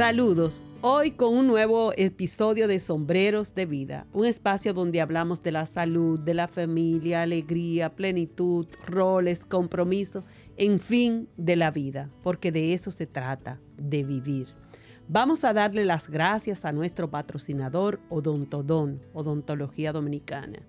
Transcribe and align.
Saludos, 0.00 0.64
hoy 0.80 1.10
con 1.10 1.36
un 1.36 1.46
nuevo 1.46 1.92
episodio 1.94 2.68
de 2.68 2.78
Sombreros 2.78 3.54
de 3.54 3.66
Vida, 3.66 4.06
un 4.14 4.24
espacio 4.24 4.72
donde 4.72 5.02
hablamos 5.02 5.42
de 5.42 5.52
la 5.52 5.66
salud, 5.66 6.18
de 6.18 6.32
la 6.32 6.48
familia, 6.48 7.20
alegría, 7.20 7.94
plenitud, 7.94 8.66
roles, 8.86 9.44
compromiso, 9.44 10.24
en 10.56 10.80
fin, 10.80 11.28
de 11.36 11.54
la 11.54 11.70
vida, 11.70 12.08
porque 12.22 12.50
de 12.50 12.72
eso 12.72 12.90
se 12.90 13.06
trata, 13.06 13.60
de 13.76 14.02
vivir. 14.02 14.46
Vamos 15.06 15.44
a 15.44 15.52
darle 15.52 15.84
las 15.84 16.08
gracias 16.08 16.64
a 16.64 16.72
nuestro 16.72 17.10
patrocinador 17.10 18.00
Odontodón, 18.08 19.02
Odontología 19.12 19.92
Dominicana. 19.92 20.60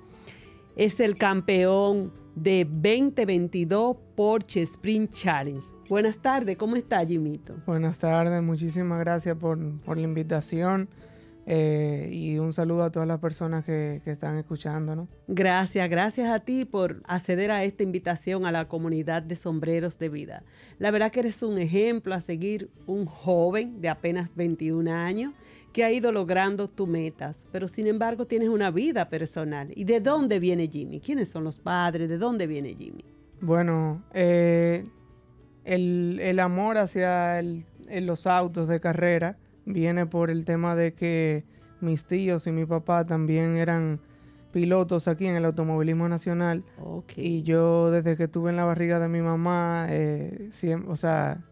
Es 0.79 1.01
el 1.01 1.17
campeón 1.19 2.13
de 2.37 2.65
2022 2.65 3.97
Porsche 4.15 4.61
Sprint 4.61 5.11
Challenge. 5.11 5.67
Buenas 5.89 6.19
tardes, 6.19 6.57
¿cómo 6.57 6.77
está 6.77 7.05
Jimito? 7.05 7.57
Buenas 7.67 7.99
tardes, 7.99 8.41
muchísimas 8.45 9.01
gracias 9.01 9.37
por, 9.37 9.59
la 9.59 10.01
invitación 10.01 10.89
eh, 11.47 12.09
y 12.13 12.39
un 12.39 12.53
saludo 12.53 12.85
a 12.85 12.93
todas 12.93 13.09
las 13.09 13.19
personas 13.19 13.65
que, 13.65 14.03
que 14.05 14.13
están 14.13 14.37
escuchando. 14.37 15.09
Gracias, 15.27 15.91
gracias 15.91 16.31
a 16.31 16.39
ti 16.39 16.65
por 16.65 17.03
acceder 17.09 17.51
a 17.51 17.65
esta 17.65 17.83
invitación 17.83 18.47
a 18.47 18.53
la 18.53 18.69
comunidad 18.69 19.21
de 19.23 19.35
sombreros 19.35 19.99
de 19.99 20.11
vida. 20.11 20.45
La 20.79 20.93
verdad 20.93 21.11
que 21.11 21.19
eres 21.19 21.43
un 21.43 21.59
ejemplo 21.59 22.15
a 22.15 22.21
seguir, 22.21 22.71
un 22.87 23.05
joven 23.05 23.81
de 23.81 23.89
apenas 23.89 24.37
21 24.37 24.93
años 24.93 25.33
que 25.73 25.85
ha 25.85 25.93
ido 25.93 26.13
logrando 26.13 26.69
tus 26.69 26.89
metas, 26.89 27.47
pero 27.53 27.69
sin 27.69 27.87
embargo 27.87 28.27
tienes 28.27 28.49
una 28.49 28.71
vida 28.71 29.09
personal. 29.09 29.71
¿Y 29.75 29.85
de 29.85 30.01
dónde 30.01 30.39
viene 30.39 30.69
Jimmy? 30.69 31.01
¿Quiénes 31.01 31.29
son 31.29 31.45
los 31.45 31.61
padres? 31.61 32.09
¿De 32.09 32.19
dónde 32.19 32.47
viene 32.47 32.75
Jimmy? 32.75 33.05
Bueno, 33.41 34.03
eh, 34.15 34.85
el, 35.65 36.41
amor 36.41 36.79
hacia 36.79 37.43
los 37.43 38.27
autos 38.27 38.69
de 38.69 38.81
carrera 38.81 39.37
viene 39.65 40.07
por 40.07 40.31
el 40.31 40.45
tema 40.45 40.75
de 40.75 40.95
que 40.95 41.45
mis 41.81 42.05
tíos 42.05 42.47
y 42.47 42.53
mi 42.53 42.65
papá 42.65 43.05
también 43.07 43.57
eran 43.57 44.01
pilotos 44.53 45.07
aquí 45.07 45.27
en 45.27 45.37
el 45.37 45.45
automovilismo 45.45 46.09
nacional. 46.09 46.65
Y 47.15 47.43
yo 47.43 47.91
desde 47.91 48.17
que 48.17 48.25
estuve 48.25 48.51
en 48.51 48.57
la 48.57 48.65
barriga 48.65 48.99
de 48.99 49.09
mi 49.09 49.21
mamá, 49.21 49.87
eh, 49.91 50.51
o 50.89 50.97
sea, 50.97 51.45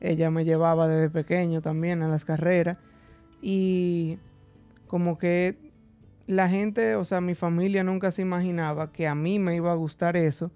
ella 0.00 0.30
me 0.30 0.44
llevaba 0.44 0.88
desde 0.88 1.10
pequeño 1.10 1.60
también 1.60 2.02
a 2.02 2.08
las 2.08 2.24
carreras. 2.24 2.78
Y 3.40 4.18
como 4.86 5.18
que 5.18 5.56
la 6.26 6.48
gente, 6.48 6.96
o 6.96 7.04
sea, 7.04 7.20
mi 7.20 7.34
familia 7.34 7.84
nunca 7.84 8.10
se 8.10 8.22
imaginaba 8.22 8.92
que 8.92 9.06
a 9.06 9.14
mí 9.14 9.38
me 9.38 9.56
iba 9.56 9.72
a 9.72 9.76
gustar 9.76 10.16
eso 10.16 10.50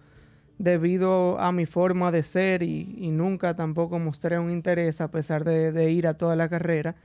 debido 0.59 1.39
a 1.41 1.53
mi 1.53 1.65
forma 1.65 2.13
de 2.13 2.23
ser 2.23 2.63
y, 2.63 2.85
nunca 3.11 3.57
tampoco 3.57 3.99
mostré 3.99 4.39
un 4.39 4.51
interés 4.51 5.01
a 5.01 5.11
pesar 5.11 5.43
de, 5.45 5.91
ir 5.91 6.07
a 6.07 6.15
toda 6.15 6.37
la 6.37 6.49
carrera. 6.49 6.97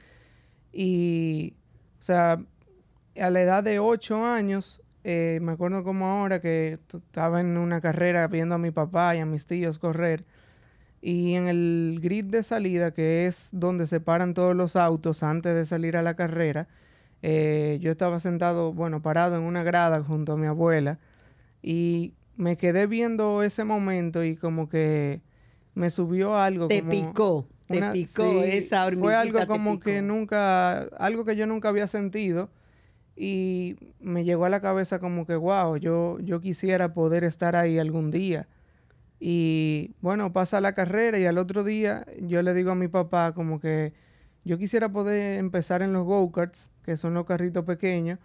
Y, 0.73 1.54
o 1.99 2.02
sea, 2.02 2.44
a 3.17 3.30
la 3.30 3.42
edad 3.42 3.64
de 3.64 3.80
ocho 3.80 4.26
años, 4.26 4.82
eh, 5.05 5.39
me 5.42 5.54
acuerdo 5.54 5.83
como 5.83 6.05
ahora 6.05 6.42
que 6.42 6.80
estaba 6.94 7.39
en 7.39 7.58
una 7.58 7.80
carrera 7.80 8.28
viendo 8.28 8.55
a 8.55 8.58
mi 8.58 8.72
papá 8.72 9.16
y 9.16 9.20
a 9.20 9.26
mis 9.26 9.45
tíos 9.45 9.80
correr 9.80 10.26
y 11.05 11.36
en 11.36 11.48
el 11.48 11.99
grid 12.02 12.26
de 12.26 12.42
salida, 12.42 12.89
que 12.89 13.27
es 13.27 13.49
donde 13.52 13.86
se 13.86 13.99
paran 13.99 14.33
todos 14.33 14.55
los 14.55 14.76
autos 14.76 15.21
antes 15.21 15.54
de 15.54 15.64
salir 15.64 15.98
a 15.98 16.02
la 16.02 16.16
carrera, 16.16 16.67
eh, 17.21 17.77
yo 17.80 17.92
estaba 17.92 18.20
sentado, 18.20 18.73
bueno, 18.73 19.04
parado 19.04 19.36
en 19.36 19.43
una 19.43 19.61
grada 19.61 20.02
junto 20.02 20.33
a 20.33 20.36
mi 20.36 20.48
abuela 20.48 20.98
y 21.61 22.16
me 22.38 22.58
quedé 22.58 22.88
viendo 22.88 23.43
ese 23.43 23.66
momento 23.66 24.23
y 24.23 24.36
como 24.36 24.67
que 24.67 25.21
me 25.76 25.92
subió 25.92 26.38
algo. 26.38 26.70
Te 26.70 26.82
picó, 26.82 27.45
te 27.67 27.83
picó 27.92 28.42
esa 28.42 28.87
hormiguita. 28.87 29.05
Fue 29.05 29.16
algo 29.16 29.45
como 29.45 29.80
que 29.80 30.02
nunca, 30.02 30.86
algo 30.98 31.23
que 31.23 31.36
yo 31.36 31.45
nunca 31.45 31.70
había 31.70 31.87
sentido 31.87 32.49
y 33.16 33.76
me 33.99 34.23
llegó 34.23 34.45
a 34.45 34.49
la 34.49 34.60
cabeza 34.60 34.98
como 34.98 35.27
que, 35.27 35.36
wow, 35.36 35.77
yo, 35.77 36.17
yo 36.22 36.42
quisiera 36.42 36.95
poder 36.95 37.23
estar 37.26 37.55
ahí 37.55 37.77
algún 37.77 38.10
día. 38.10 38.48
Y 39.20 39.95
bueno, 40.02 40.33
pasa 40.33 40.61
la 40.61 40.73
carrera 40.73 41.17
y 41.20 41.26
al 41.26 41.37
otro 41.37 41.64
día 41.64 42.05
yo 42.21 42.42
le 42.42 42.53
digo 42.53 42.71
a 42.71 42.76
mi 42.76 42.87
papá 42.87 43.33
como 43.33 43.59
que 43.59 43.93
yo 44.43 44.58
quisiera 44.58 44.89
poder 44.92 45.39
empezar 45.39 45.81
en 45.81 45.93
los 45.93 46.05
go-karts, 46.05 46.70
que 46.83 46.98
son 46.98 47.14
los 47.14 47.25
carritos 47.25 47.65
pequeños. 47.65 48.20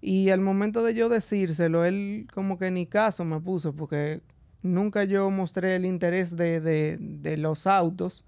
Y 0.00 0.30
al 0.30 0.40
momento 0.40 0.82
de 0.82 0.94
yo 0.94 1.08
decírselo, 1.08 1.84
él 1.84 2.26
como 2.34 2.58
que 2.58 2.70
ni 2.70 2.86
caso 2.86 3.24
me 3.24 3.40
puso, 3.40 3.74
porque 3.74 4.22
nunca 4.62 5.04
yo 5.04 5.30
mostré 5.30 5.76
el 5.76 5.84
interés 5.84 6.36
de, 6.36 6.60
de, 6.60 6.96
de 6.98 7.36
los 7.36 7.66
autos. 7.66 8.24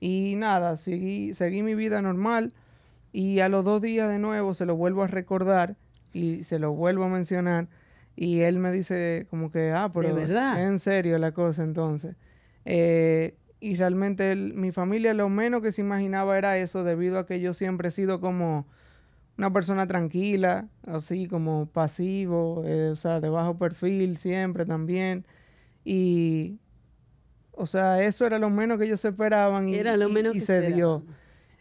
Y 0.00 0.34
nada, 0.36 0.76
seguí, 0.76 1.34
seguí 1.34 1.62
mi 1.62 1.74
vida 1.74 2.02
normal. 2.02 2.54
Y 3.12 3.40
a 3.40 3.48
los 3.48 3.64
dos 3.64 3.80
días 3.80 4.10
de 4.10 4.18
nuevo 4.18 4.52
se 4.54 4.66
lo 4.66 4.76
vuelvo 4.76 5.02
a 5.02 5.06
recordar 5.06 5.76
y 6.12 6.44
se 6.44 6.58
lo 6.58 6.72
vuelvo 6.74 7.04
a 7.04 7.08
mencionar. 7.08 7.68
Y 8.16 8.40
él 8.40 8.58
me 8.58 8.72
dice 8.72 9.26
como 9.30 9.50
que, 9.50 9.70
ah, 9.70 9.90
pero... 9.92 10.08
¿De 10.08 10.14
verdad? 10.14 10.64
En 10.66 10.78
serio 10.78 11.18
la 11.18 11.32
cosa 11.32 11.62
entonces. 11.62 12.16
Eh, 12.64 13.36
y 13.60 13.76
realmente 13.76 14.34
mi 14.34 14.72
familia 14.72 15.14
lo 15.14 15.28
menos 15.28 15.62
que 15.62 15.70
se 15.70 15.82
imaginaba 15.82 16.36
era 16.38 16.56
eso 16.56 16.82
debido 16.82 17.18
a 17.18 17.26
que 17.26 17.40
yo 17.40 17.54
siempre 17.54 17.88
he 17.88 17.90
sido 17.90 18.20
como 18.20 18.66
una 19.38 19.52
persona 19.52 19.86
tranquila, 19.86 20.68
así 20.86 21.28
como 21.28 21.66
pasivo, 21.66 22.62
eh, 22.64 22.88
o 22.88 22.96
sea, 22.96 23.20
de 23.20 23.28
bajo 23.28 23.58
perfil 23.58 24.16
siempre 24.16 24.64
también. 24.64 25.26
Y, 25.84 26.58
o 27.52 27.66
sea, 27.66 28.02
eso 28.02 28.26
era 28.26 28.38
lo 28.38 28.48
menos 28.50 28.78
que 28.78 28.86
ellos 28.86 29.04
esperaban 29.04 29.68
y, 29.68 29.74
era 29.74 29.96
lo 29.96 30.08
menos 30.08 30.34
y, 30.34 30.40
se 30.40 30.60
dio. 30.72 31.04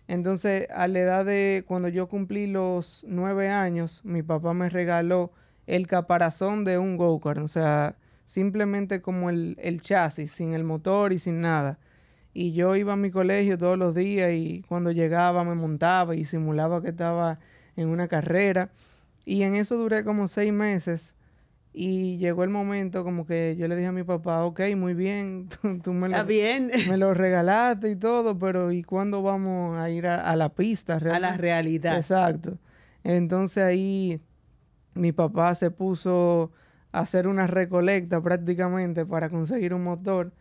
Entonces, 0.07 0.67
a 0.69 0.87
la 0.87 0.99
edad 0.99 1.25
de 1.25 1.63
cuando 1.67 1.89
yo 1.89 2.07
cumplí 2.07 2.47
los 2.47 3.03
nueve 3.07 3.49
años, 3.49 4.01
mi 4.05 4.23
papá 4.23 4.53
me 4.53 4.69
regaló 4.69 5.31
el 5.67 5.87
caparazón 5.87 6.63
de 6.65 6.77
un 6.77 6.97
go-kart, 6.97 7.39
o 7.39 7.47
sea, 7.47 7.95
simplemente 8.25 9.01
como 9.01 9.29
el, 9.29 9.79
chasis, 9.81 10.31
sin 10.31 10.53
el 10.53 10.63
motor 10.63 11.13
y 11.13 11.19
sin 11.19 11.41
nada. 11.41 11.79
Y 12.33 12.51
yo 12.51 12.75
iba 12.75 12.93
a 12.93 12.97
mi 12.97 13.11
colegio 13.11 13.57
todos 13.57 13.77
los 13.77 13.95
días 13.95 14.31
y 14.33 14.63
cuando 14.67 14.91
llegaba 14.91 15.43
me 15.43 15.55
montaba 15.55 16.15
y 16.15 16.25
simulaba 16.25 16.81
que 16.81 16.89
estaba 16.89 17.39
en 17.77 17.87
una 17.87 18.07
carrera. 18.07 18.71
Y 19.23 19.43
en 19.43 19.55
eso 19.55 19.77
duré 19.77 20.03
como 20.03 20.27
seis 20.27 20.51
meses. 20.51 21.15
Y 21.71 22.17
llegó 22.17 22.43
el 22.43 22.49
momento 22.49 23.03
como 23.03 23.25
que 23.25 23.55
yo 23.57 23.67
le 23.67 23.75
dije 23.75 23.87
a 23.87 23.91
mi 23.91 24.03
papá, 24.03 24.43
ok, 24.43 24.61
muy 24.77 24.93
bien, 24.93 25.49
tú, 25.83 25.93
me, 25.93 26.07
lo, 26.07 26.25
bien. 26.25 26.71
me 26.87 26.95
lo 26.95 27.13
regalaste 27.13 27.89
y 27.91 27.95
todo, 27.97 28.37
pero 28.39 28.71
¿y 28.71 28.81
cuándo 28.81 29.21
vamos 29.21 29.77
a 29.77 29.89
ir 29.89 30.07
a, 30.07 30.35
la 30.35 30.49
pista? 30.49 30.95
A 30.95 31.19
la 31.19 31.35
realidad. 31.35 31.97
Exacto. 31.97 32.57
Entonces 33.03 33.63
ahí 33.63 34.21
mi 34.95 35.11
papá 35.11 35.55
se 35.55 35.71
puso 35.71 36.51
a 36.91 37.01
hacer 37.01 37.27
una 37.27 37.47
recolecta 37.47 38.21
prácticamente 38.21 39.05
para 39.05 39.29
conseguir 39.29 39.73
un 39.73 39.83
motor. 39.83 40.33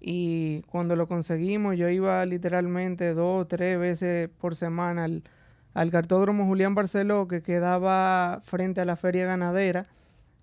Y 0.00 0.62
cuando 0.62 0.96
lo 0.96 1.08
conseguimos, 1.08 1.76
yo 1.76 1.88
iba 1.88 2.24
literalmente 2.26 3.14
dos 3.14 3.42
o 3.42 3.46
tres 3.46 3.78
veces 3.78 4.30
por 4.40 4.56
semana 4.56 5.04
al, 5.04 5.24
al 5.74 5.90
cartódromo 5.90 6.46
Julián 6.46 6.74
Barceló, 6.74 7.28
que 7.28 7.42
quedaba 7.42 8.40
frente 8.44 8.80
a 8.80 8.84
la 8.84 8.96
feria 8.96 9.26
ganadera. 9.26 9.86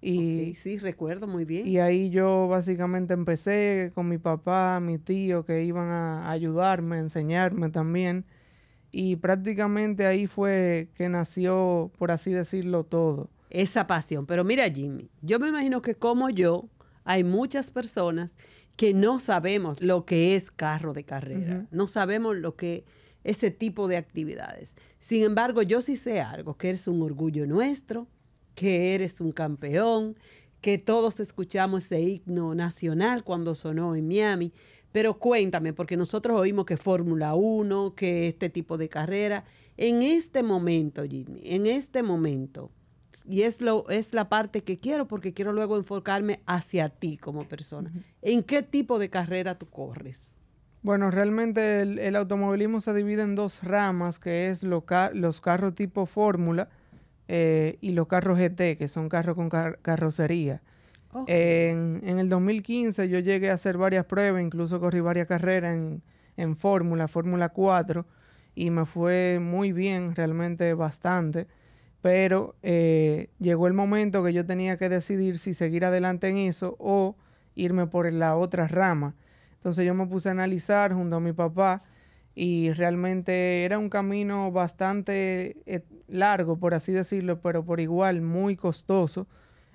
Y 0.01 0.53
sí, 0.55 0.77
recuerdo 0.77 1.25
muy 1.27 1.45
bien. 1.45 1.67
Y 1.67 1.79
ahí 1.79 2.11
yo 2.11 2.47
básicamente 2.47 3.13
empecé 3.13 3.91
con 3.95 4.07
mi 4.09 4.19
papá, 4.19 4.79
mi 4.79 4.99
tío, 4.99 5.45
que 5.45 5.63
iban 5.63 5.89
a 5.89 6.29
ayudarme, 6.29 6.97
a 6.97 6.99
enseñarme 6.99 7.69
también. 7.71 8.25
Y 8.91 9.15
prácticamente 9.17 10.05
ahí 10.05 10.27
fue 10.27 10.89
que 10.95 11.09
nació, 11.09 11.91
por 11.97 12.11
así 12.11 12.31
decirlo, 12.31 12.83
todo 12.83 13.29
esa 13.61 13.87
pasión. 13.87 14.25
Pero 14.25 14.43
mira, 14.43 14.69
Jimmy, 14.69 15.09
yo 15.21 15.39
me 15.39 15.49
imagino 15.49 15.81
que 15.81 15.95
como 15.95 16.29
yo, 16.29 16.69
hay 17.03 17.23
muchas 17.23 17.71
personas 17.71 18.35
que 18.75 18.93
no 18.93 19.19
sabemos 19.19 19.81
lo 19.81 20.05
que 20.05 20.35
es 20.35 20.51
carro 20.51 20.93
de 20.93 21.05
carrera, 21.05 21.65
no 21.71 21.87
sabemos 21.87 22.35
lo 22.35 22.55
que 22.55 22.83
ese 23.23 23.51
tipo 23.51 23.87
de 23.87 23.97
actividades. 23.97 24.75
Sin 24.99 25.23
embargo, 25.23 25.61
yo 25.61 25.81
sí 25.81 25.95
sé 25.95 26.19
algo, 26.19 26.57
que 26.57 26.69
eres 26.69 26.87
un 26.87 27.01
orgullo 27.01 27.47
nuestro, 27.47 28.07
que 28.53 28.93
eres 28.93 29.21
un 29.21 29.31
campeón, 29.31 30.17
que 30.59 30.77
todos 30.77 31.19
escuchamos 31.19 31.85
ese 31.85 32.01
himno 32.01 32.53
nacional 32.55 33.23
cuando 33.23 33.55
sonó 33.55 33.95
en 33.95 34.07
Miami. 34.07 34.51
Pero 34.91 35.17
cuéntame, 35.17 35.73
porque 35.73 35.97
nosotros 35.97 36.39
oímos 36.39 36.65
que 36.65 36.77
Fórmula 36.77 37.35
1, 37.35 37.95
que 37.95 38.27
este 38.27 38.49
tipo 38.49 38.77
de 38.77 38.89
carrera. 38.89 39.45
En 39.77 40.01
este 40.01 40.43
momento, 40.43 41.03
Jimmy, 41.03 41.41
en 41.43 41.67
este 41.67 42.01
momento, 42.01 42.71
y 43.25 43.43
es, 43.43 43.61
lo, 43.61 43.89
es 43.89 44.13
la 44.13 44.29
parte 44.29 44.63
que 44.63 44.79
quiero 44.79 45.07
porque 45.07 45.33
quiero 45.33 45.53
luego 45.53 45.77
enfocarme 45.77 46.41
hacia 46.45 46.89
ti 46.89 47.17
como 47.17 47.47
persona. 47.47 47.91
¿En 48.21 48.43
qué 48.43 48.63
tipo 48.63 48.99
de 48.99 49.09
carrera 49.09 49.57
tú 49.57 49.67
corres? 49.67 50.31
Bueno, 50.81 51.09
realmente 51.09 51.81
el, 51.81 52.15
automovilismo 52.15 52.79
se 52.79 52.93
divide 52.93 53.23
en 53.23 53.35
dos 53.35 53.63
ramas, 53.63 54.19
que 54.19 54.49
es 54.49 54.63
los 54.63 54.83
carros 55.41 55.73
tipo 55.73 56.05
Fórmula 56.05 56.69
eh, 57.27 57.77
y 57.81 57.93
los 57.93 58.07
carros 58.07 58.37
GT, 58.37 58.77
que 58.77 58.87
son 58.87 59.09
carros 59.09 59.35
con 59.35 59.49
carrocería. 59.49 60.61
En, 61.27 62.01
el 62.03 62.29
2015 62.29 63.09
yo 63.09 63.19
llegué 63.19 63.49
a 63.49 63.53
hacer 63.53 63.77
varias 63.77 64.05
pruebas, 64.05 64.43
incluso 64.43 64.79
corrí 64.79 64.99
varias 64.99 65.27
carreras 65.27 65.75
en, 65.75 66.03
en 66.37 66.55
Fórmula, 66.55 67.07
Fórmula 67.07 67.49
4, 67.49 68.05
y 68.53 68.69
me 68.69 68.85
fue 68.85 69.39
muy 69.41 69.71
bien, 69.71 70.13
realmente 70.13 70.73
bastante 70.73 71.47
pero 72.05 72.53
eh, 72.61 73.31
llegó 73.39 73.65
el 73.65 73.73
momento 73.73 74.23
que 74.23 74.31
yo 74.31 74.45
tenía 74.45 74.77
que 74.77 74.89
decidir 74.89 75.39
si 75.39 75.55
seguir 75.55 75.85
adelante 75.85 76.27
en 76.27 76.37
eso 76.37 76.75
o 76.77 77.15
irme 77.55 77.87
por 77.87 78.13
la 78.13 78.35
otra 78.35 78.67
rama. 78.67 79.15
Entonces 79.55 79.87
yo 79.87 79.95
me 79.95 80.05
puse 80.05 80.29
a 80.29 80.33
analizar 80.33 80.93
junto 80.93 81.15
a 81.15 81.19
mi 81.19 81.33
papá 81.33 81.81
y 82.35 82.71
realmente 82.73 83.65
era 83.65 83.79
un 83.79 83.89
camino 83.89 84.51
bastante 84.51 85.57
eh, 85.65 85.81
largo, 86.07 86.59
por 86.59 86.75
así 86.75 86.91
decirlo, 86.91 87.41
pero 87.41 87.65
por 87.65 87.79
igual 87.79 88.21
muy 88.21 88.55
costoso. 88.55 89.25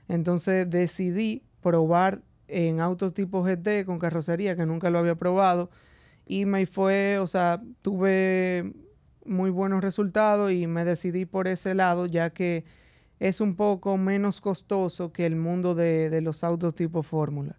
Entonces 0.06 0.70
decidí 0.70 1.42
probar 1.60 2.22
en 2.46 2.78
autos 2.78 3.12
tipo 3.12 3.42
GT 3.42 3.84
con 3.84 3.98
carrocería, 3.98 4.54
que 4.54 4.66
nunca 4.66 4.88
lo 4.90 5.00
había 5.00 5.16
probado, 5.16 5.68
y 6.26 6.44
me 6.44 6.64
fue, 6.66 7.18
o 7.18 7.26
sea, 7.26 7.60
tuve 7.82 8.72
muy 9.24 9.50
buenos 9.50 9.82
resultados 9.82 10.52
y 10.52 10.66
me 10.66 10.84
decidí 10.84 11.24
por 11.24 11.48
ese 11.48 11.74
lado 11.74 12.06
ya 12.06 12.30
que 12.30 12.64
es 13.18 13.40
un 13.40 13.54
poco 13.54 13.96
menos 13.98 14.40
costoso 14.40 15.12
que 15.12 15.26
el 15.26 15.36
mundo 15.36 15.74
de, 15.74 16.20
los 16.22 16.42
autos 16.42 16.74
tipo 16.74 17.02
fórmula. 17.02 17.56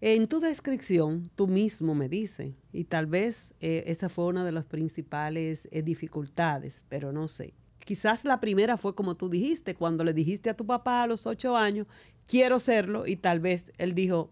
En 0.00 0.26
tu 0.26 0.40
descripción, 0.40 1.30
tú 1.34 1.46
mismo 1.46 1.94
me 1.94 2.08
dices, 2.08 2.54
y 2.72 2.84
tal 2.84 3.06
vez 3.06 3.54
eh, 3.60 3.84
esa 3.86 4.08
fue 4.08 4.26
una 4.26 4.44
de 4.44 4.52
las 4.52 4.64
principales 4.64 5.68
eh, 5.70 5.82
dificultades, 5.82 6.84
pero 6.88 7.12
no 7.12 7.28
sé. 7.28 7.54
Quizás 7.78 8.24
la 8.24 8.40
primera 8.40 8.76
fue 8.76 8.94
como 8.94 9.14
tú 9.14 9.28
dijiste, 9.28 9.74
cuando 9.74 10.04
le 10.04 10.14
dijiste 10.14 10.50
a 10.50 10.56
tu 10.56 10.66
papá 10.66 11.02
a 11.02 11.06
los 11.06 11.26
ocho 11.26 11.56
años, 11.56 11.86
quiero 12.26 12.58
serlo, 12.58 13.06
y 13.06 13.16
tal 13.16 13.40
vez 13.40 13.72
él 13.78 13.94
dijo, 13.94 14.30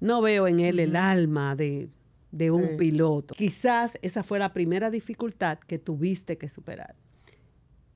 no 0.00 0.20
veo 0.22 0.48
en 0.48 0.60
él 0.60 0.80
el 0.80 0.96
alma 0.96 1.54
de, 1.54 1.88
de 2.32 2.50
un 2.50 2.76
piloto. 2.76 3.34
Quizás 3.34 3.92
esa 4.02 4.22
fue 4.22 4.38
la 4.38 4.52
primera 4.52 4.90
dificultad 4.90 5.58
que 5.58 5.78
tuviste 5.78 6.38
que 6.38 6.48
superar. 6.48 6.94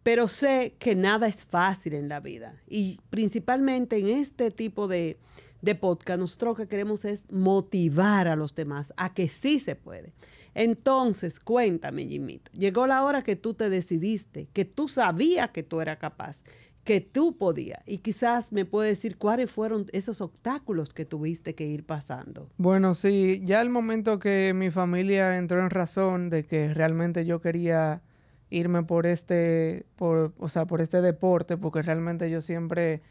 Pero 0.03 0.29
sé 0.29 0.75
que 0.79 0.95
nada 0.95 1.27
es 1.27 1.45
fácil 1.45 1.95
en 1.95 2.09
la 2.09 2.21
vida. 2.21 2.61
Y 2.69 3.01
principalmente 3.11 3.97
en 3.97 4.09
este 4.09 4.51
tipo 4.51 4.87
de, 4.87 5.17
de 5.63 5.75
podcast, 5.75 6.21
nosotros 6.21 6.51
lo 6.51 6.65
que 6.65 6.69
queremos 6.69 7.05
es 7.05 7.25
motivar 7.31 8.29
a 8.29 8.37
los 8.37 8.55
demás 8.55 8.93
a 8.97 9.15
que 9.15 9.29
sí 9.29 9.59
se 9.59 9.77
puede. 9.77 10.13
Entonces, 10.55 11.41
cuéntame, 11.41 12.07
Jimito, 12.07 12.51
llegó 12.53 12.87
la 12.87 13.03
hora 13.03 13.23
que 13.23 13.35
tú 13.35 13.55
te 13.55 13.69
decidiste, 13.71 14.47
que 14.53 14.65
tú 14.65 14.89
sabías 14.89 15.51
que 15.51 15.63
tú 15.63 15.81
eras 15.81 15.99
capaz, 15.99 16.43
que 16.85 17.01
tú 17.01 17.37
podías. 17.37 17.81
Y 17.87 17.99
quizás 17.99 18.53
me 18.53 18.65
puede 18.65 18.91
decir 18.91 19.17
cuáles 19.17 19.51
fueron 19.51 19.87
esos 19.93 20.21
obstáculos 20.21 20.93
que 20.93 21.05
tuviste 21.05 21.55
que 21.55 21.67
ir 21.67 21.85
pasando. 21.85 22.49
Bueno, 22.59 22.95
sí, 22.95 23.41
ya 23.45 23.63
el 23.63 23.71
momento 23.71 24.19
que 24.19 24.53
mi 24.55 24.71
familia 24.71 25.37
entró 25.39 25.61
en 25.61 25.71
razón 25.71 26.29
de 26.29 26.45
que 26.45 26.73
realmente 26.73 27.25
yo 27.25 27.41
quería 27.41 28.03
irme 28.51 28.83
por 28.83 29.07
este, 29.07 29.87
por, 29.97 30.35
o 30.39 30.49
sea, 30.49 30.67
por 30.67 30.83
este 30.83 31.01
deporte, 31.01 31.57
porque 31.57 31.83
realmente 31.83 32.31
yo 32.31 32.43
siempre, 32.43 33.03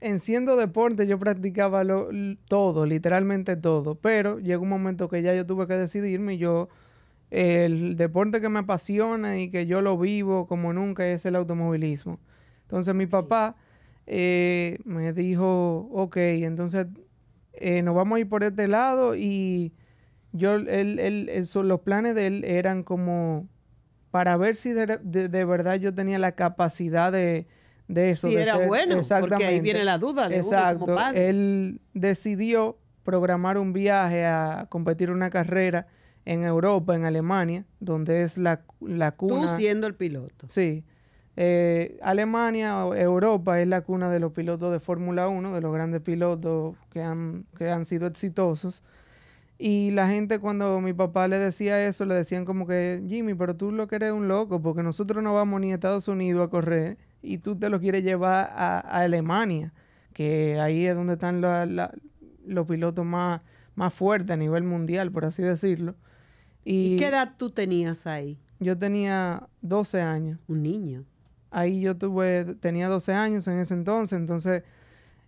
en 0.00 0.18
siendo 0.18 0.56
deporte, 0.56 1.06
yo 1.06 1.18
practicaba 1.18 1.84
lo, 1.84 2.08
todo, 2.48 2.84
literalmente 2.84 3.56
todo, 3.56 3.94
pero 3.94 4.40
llegó 4.40 4.64
un 4.64 4.68
momento 4.68 5.08
que 5.08 5.22
ya 5.22 5.34
yo 5.34 5.46
tuve 5.46 5.68
que 5.68 5.74
decidirme 5.74 6.34
y 6.34 6.38
yo, 6.38 6.68
el 7.30 7.96
deporte 7.96 8.40
que 8.40 8.48
me 8.48 8.58
apasiona 8.60 9.38
y 9.38 9.50
que 9.50 9.66
yo 9.66 9.82
lo 9.82 9.96
vivo 9.96 10.46
como 10.46 10.72
nunca 10.72 11.06
es 11.06 11.24
el 11.26 11.36
automovilismo. 11.36 12.18
Entonces 12.66 12.94
mi 12.94 13.06
papá 13.06 13.56
eh, 14.06 14.78
me 14.84 15.12
dijo, 15.12 15.88
ok, 15.92 16.16
entonces 16.16 16.86
eh, 17.52 17.82
nos 17.82 17.94
vamos 17.94 18.16
a 18.16 18.20
ir 18.20 18.28
por 18.28 18.42
este 18.44 18.68
lado 18.68 19.14
y 19.16 19.72
yo, 20.32 20.54
él, 20.54 20.98
él, 20.98 21.48
los 21.54 21.80
planes 21.80 22.14
de 22.14 22.26
él 22.26 22.44
eran 22.44 22.82
como 22.82 23.48
para 24.10 24.36
ver 24.36 24.56
si 24.56 24.72
de, 24.72 25.44
verdad 25.44 25.76
yo 25.76 25.94
tenía 25.94 26.18
la 26.18 26.32
capacidad 26.32 27.12
de, 27.12 27.46
eso. 27.88 28.28
Si 28.28 28.36
era 28.36 28.66
bueno, 28.66 29.00
porque 29.20 29.44
ahí 29.44 29.60
viene 29.60 29.84
la 29.84 29.98
duda 29.98 30.28
de 30.28 30.38
Exacto. 30.38 30.84
Uno 30.92 31.10
Él 31.12 31.80
decidió 31.94 32.78
programar 33.04 33.58
un 33.58 33.72
viaje 33.72 34.24
a 34.24 34.66
competir 34.68 35.10
una 35.10 35.30
carrera 35.30 35.86
en 36.24 36.42
Europa, 36.44 36.96
en 36.96 37.04
Alemania, 37.04 37.64
donde 37.78 38.22
es 38.22 38.36
la, 38.36 38.62
la 38.80 39.12
cuna. 39.12 39.52
Tú 39.52 39.56
siendo 39.56 39.86
el 39.86 39.94
piloto. 39.94 40.48
Sí. 40.48 40.84
Eh, 41.38 41.98
Alemania, 42.02 42.80
Europa 42.96 43.60
es 43.60 43.68
la 43.68 43.82
cuna 43.82 44.08
de 44.08 44.20
los 44.20 44.32
pilotos 44.32 44.72
de 44.72 44.80
Fórmula 44.80 45.28
1, 45.28 45.54
de 45.54 45.60
los 45.60 45.72
grandes 45.72 46.00
pilotos 46.00 46.76
que 46.90 47.02
han, 47.02 47.44
que 47.58 47.68
han 47.70 47.84
sido 47.84 48.06
exitosos. 48.06 48.82
Y 49.58 49.90
la 49.90 50.08
gente 50.08 50.38
cuando 50.38 50.80
mi 50.80 50.92
papá 50.94 51.28
le 51.28 51.38
decía 51.38 51.86
eso, 51.86 52.06
le 52.06 52.14
decían 52.14 52.44
como 52.46 52.66
que, 52.66 53.02
Jimmy, 53.06 53.34
pero 53.34 53.54
tú 53.54 53.70
lo 53.70 53.86
que 53.86 53.96
eres 53.96 54.12
un 54.12 54.28
loco, 54.28 54.60
porque 54.62 54.82
nosotros 54.82 55.22
no 55.22 55.34
vamos 55.34 55.60
ni 55.60 55.72
a 55.72 55.74
Estados 55.74 56.08
Unidos 56.08 56.46
a 56.46 56.50
correr 56.50 56.98
y 57.22 57.38
tú 57.38 57.56
te 57.56 57.68
lo 57.68 57.80
quieres 57.80 58.02
llevar 58.02 58.50
a, 58.54 58.78
Alemania, 58.80 59.72
que 60.12 60.58
ahí 60.60 60.86
es 60.86 60.94
donde 60.94 61.14
están 61.14 61.42
los 62.46 62.66
pilotos 62.66 63.04
más, 63.04 63.42
más 63.74 63.92
fuertes 63.92 64.30
a 64.30 64.36
nivel 64.36 64.62
mundial, 64.64 65.12
por 65.12 65.26
así 65.26 65.42
decirlo. 65.42 65.96
¿Y 66.64 66.96
qué 66.96 67.08
edad 67.08 67.34
tú 67.36 67.50
tenías 67.50 68.06
ahí? 68.06 68.38
Yo 68.58 68.76
tenía 68.76 69.48
12 69.60 70.00
años. 70.00 70.38
Un 70.48 70.62
niño 70.62 71.04
ahí 71.56 71.80
yo 71.80 71.96
tuve, 71.96 72.44
tenía 72.60 72.86
12 72.88 73.14
años 73.14 73.48
en 73.48 73.60
ese 73.60 73.72
entonces, 73.72 74.18
entonces 74.18 74.62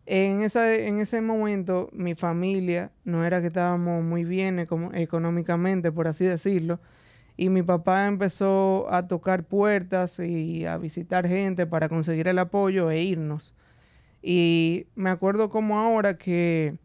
en, 0.04 0.42
esa, 0.42 0.74
en 0.74 1.00
ese 1.00 1.22
momento 1.22 1.88
mi 1.92 2.14
familia 2.14 2.92
no 3.04 3.24
era 3.24 3.40
que 3.40 3.46
estábamos 3.46 4.04
muy 4.04 4.24
bien 4.24 4.58
económicamente, 4.58 5.90
por 5.90 6.06
así 6.06 6.26
decirlo, 6.26 6.80
y 7.38 7.48
mi 7.48 7.62
papá 7.62 8.06
empezó 8.06 8.92
a 8.92 9.08
tocar 9.08 9.44
puertas 9.44 10.18
y 10.18 10.66
a 10.66 10.76
visitar 10.76 11.26
gente 11.26 11.66
para 11.66 11.88
conseguir 11.88 12.28
el 12.28 12.38
apoyo 12.38 12.90
e 12.90 13.02
irnos. 13.02 13.54
Y 14.20 14.86
me 14.96 15.08
acuerdo 15.08 15.48
como 15.48 15.78
ahora 15.78 16.18
que 16.18 16.76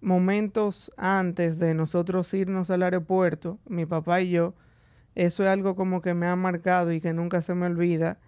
momentos 0.00 0.92
antes 0.96 1.60
de 1.60 1.74
nosotros 1.74 2.34
irnos 2.34 2.70
al 2.70 2.82
aeropuerto, 2.82 3.60
mi 3.68 3.86
papá 3.86 4.22
y 4.22 4.30
yo, 4.30 4.54
eso 5.14 5.44
es 5.44 5.48
algo 5.50 5.76
como 5.76 6.02
que 6.02 6.14
me 6.14 6.26
ha 6.26 6.34
marcado 6.34 6.92
y 6.92 7.00
que 7.00 7.12
nunca 7.12 7.42
se 7.42 7.54
me 7.54 7.66
olvida 7.66 8.18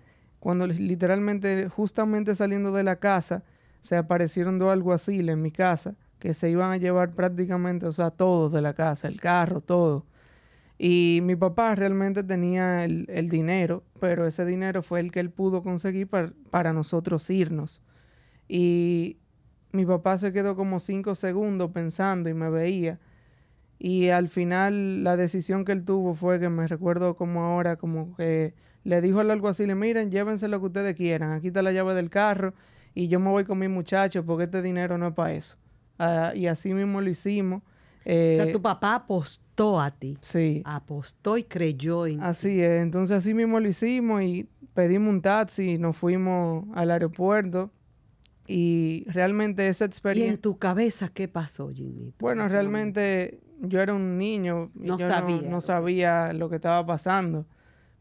cuando 0.40 0.66
literalmente, 0.66 1.68
justamente 1.68 2.34
saliendo 2.34 2.72
de 2.72 2.84
la 2.84 2.96
casa, 2.96 3.42
se 3.80 3.96
aparecieron 3.96 4.58
dos 4.58 4.72
alguaciles 4.72 5.32
en 5.32 5.42
mi 5.42 5.50
casa 5.50 5.96
que 6.18 6.34
se 6.34 6.50
iban 6.50 6.72
a 6.72 6.76
llevar 6.76 7.14
prácticamente, 7.14 7.86
o 7.86 7.92
sea, 7.92 8.10
todo 8.10 8.50
de 8.50 8.60
la 8.60 8.74
casa, 8.74 9.08
el 9.08 9.20
carro, 9.20 9.60
todo. 9.60 10.04
Y 10.78 11.20
mi 11.22 11.36
papá 11.36 11.74
realmente 11.74 12.22
tenía 12.22 12.84
el, 12.84 13.28
dinero, 13.28 13.84
pero 14.00 14.26
ese 14.26 14.44
dinero 14.44 14.82
fue 14.82 15.00
el 15.00 15.10
que 15.10 15.20
él 15.20 15.30
pudo 15.30 15.62
conseguir 15.62 16.08
para, 16.08 16.32
para 16.50 16.72
nosotros 16.72 17.28
irnos. 17.30 17.82
Y 18.48 19.18
mi 19.72 19.84
papá 19.86 20.18
se 20.18 20.32
quedó 20.32 20.56
como 20.56 20.80
cinco 20.80 21.14
segundos 21.14 21.70
pensando 21.72 22.28
y 22.28 22.34
me 22.34 22.50
veía. 22.50 23.00
Y 23.78 24.08
al 24.10 24.28
final 24.28 25.04
la 25.04 25.16
decisión 25.16 25.64
que 25.64 25.72
él 25.72 25.84
tuvo 25.84 26.14
fue 26.14 26.40
que 26.40 26.48
me 26.48 26.66
recuerdo 26.66 27.16
como 27.16 27.42
ahora, 27.42 27.76
como 27.76 28.16
que 28.16 28.54
le 28.88 29.02
dijo 29.02 29.20
al 29.20 29.30
alguacil, 29.30 29.74
miren, 29.76 30.10
llévense 30.10 30.48
lo 30.48 30.60
que 30.60 30.66
ustedes 30.66 30.96
quieran, 30.96 31.32
aquí 31.32 31.48
está 31.48 31.60
la 31.60 31.72
llave 31.72 31.92
del 31.92 32.08
carro 32.08 32.54
y 32.94 33.08
yo 33.08 33.20
me 33.20 33.28
voy 33.28 33.44
con 33.44 33.58
mi 33.58 33.68
muchacho 33.68 34.24
porque 34.24 34.44
este 34.44 34.62
dinero 34.62 34.96
no 34.96 35.08
es 35.08 35.14
para 35.14 35.34
eso. 35.34 35.56
Ah, 35.98 36.32
y 36.34 36.46
así 36.46 36.72
mismo 36.72 37.02
lo 37.02 37.10
hicimos. 37.10 37.60
o 37.60 37.64
sea, 38.06 38.44
eh, 38.44 38.50
tu 38.50 38.62
papá 38.62 38.94
apostó 38.94 39.78
a 39.78 39.90
ti. 39.90 40.16
Sí. 40.22 40.62
Apostó 40.64 41.36
y 41.36 41.44
creyó 41.44 42.06
en 42.06 42.22
Así 42.22 42.62
es. 42.62 42.80
Entonces 42.80 43.18
así 43.18 43.34
mismo 43.34 43.60
lo 43.60 43.68
hicimos 43.68 44.22
y 44.22 44.48
pedimos 44.72 45.10
un 45.10 45.20
taxi 45.20 45.72
y 45.72 45.78
nos 45.78 45.94
fuimos 45.94 46.64
al 46.74 46.90
aeropuerto. 46.90 47.70
Y 48.46 49.04
realmente 49.08 49.68
esa 49.68 49.84
experiencia... 49.84 50.30
¿Y 50.30 50.34
en 50.34 50.40
tu 50.40 50.56
cabeza 50.56 51.10
qué 51.12 51.28
pasó, 51.28 51.68
Jimmy? 51.68 52.14
Bueno, 52.18 52.48
realmente 52.48 53.40
yo 53.60 53.82
era 53.82 53.92
un 53.92 54.16
niño. 54.16 54.70
Y 54.74 54.86
no 54.86 54.98
sabía. 54.98 55.42
no 55.42 55.60
sabía 55.60 56.32
lo 56.32 56.48
que 56.48 56.56
estaba 56.56 56.86
pasando. 56.86 57.44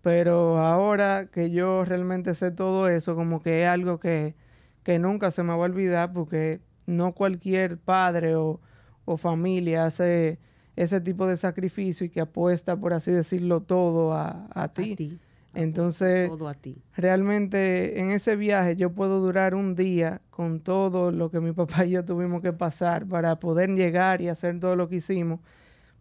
Pero 0.01 0.59
ahora 0.59 1.27
que 1.31 1.51
yo 1.51 1.83
realmente 1.83 2.33
sé 2.35 2.51
todo 2.51 2.87
eso, 2.87 3.15
como 3.15 3.41
que 3.41 3.63
es 3.63 3.67
algo 3.67 3.99
que, 3.99 4.35
que 4.83 4.99
nunca 4.99 5.31
se 5.31 5.43
me 5.43 5.49
va 5.49 5.55
a 5.55 5.57
olvidar 5.57 6.13
porque 6.13 6.61
no 6.85 7.13
cualquier 7.13 7.77
padre 7.77 8.35
o, 8.35 8.59
familia 9.17 9.85
hace 9.85 10.37
ese 10.75 10.99
tipo 10.99 11.27
de 11.27 11.37
sacrificio 11.37 12.05
y 12.05 12.09
que 12.09 12.19
apuesta, 12.19 12.75
por 12.75 12.91
así 12.93 13.09
decirlo, 13.09 13.61
todo 13.61 14.13
a, 14.13 14.47
a 14.53 14.67
ti. 14.73 15.17
Entonces, 15.53 16.29
todo 16.29 16.49
a 16.49 16.53
ti. 16.53 16.83
realmente 16.95 17.99
en 17.99 18.11
ese 18.11 18.35
viaje 18.35 18.75
yo 18.75 18.91
puedo 18.91 19.19
durar 19.19 19.55
un 19.55 19.75
día 19.75 20.21
con 20.29 20.59
todo 20.59 21.11
lo 21.11 21.31
que 21.31 21.39
mi 21.39 21.51
papá 21.53 21.85
y 21.85 21.91
yo 21.91 22.05
tuvimos 22.05 22.41
que 22.41 22.53
pasar 22.53 23.07
para 23.07 23.39
poder 23.39 23.71
llegar 23.71 24.21
y 24.21 24.27
hacer 24.27 24.59
todo 24.59 24.75
lo 24.75 24.87
que 24.87 24.97
hicimos. 24.97 25.39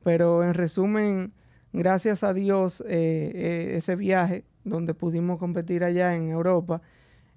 Pero 0.02 0.44
en 0.44 0.52
resumen, 0.52 1.32
gracias 1.76 2.24
a 2.24 2.32
Dios, 2.32 2.80
eh, 2.88 3.30
eh, 3.34 3.76
ese 3.76 3.96
viaje 3.96 4.44
donde 4.64 4.94
pudimos 4.94 5.38
competir 5.38 5.84
allá 5.84 6.14
en 6.14 6.30
Europa, 6.30 6.80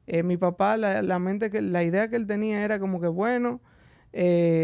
eh, 0.07 0.23
mi 0.23 0.37
papá, 0.37 0.77
la, 0.77 1.19
mente 1.19 1.51
que, 1.51 1.61
la 1.61 1.83
idea 1.83 2.09
que 2.09 2.15
él 2.15 2.25
tenía 2.25 2.63
era 2.63 2.79
como 2.79 2.99
que, 2.99 3.07
bueno, 3.07 3.61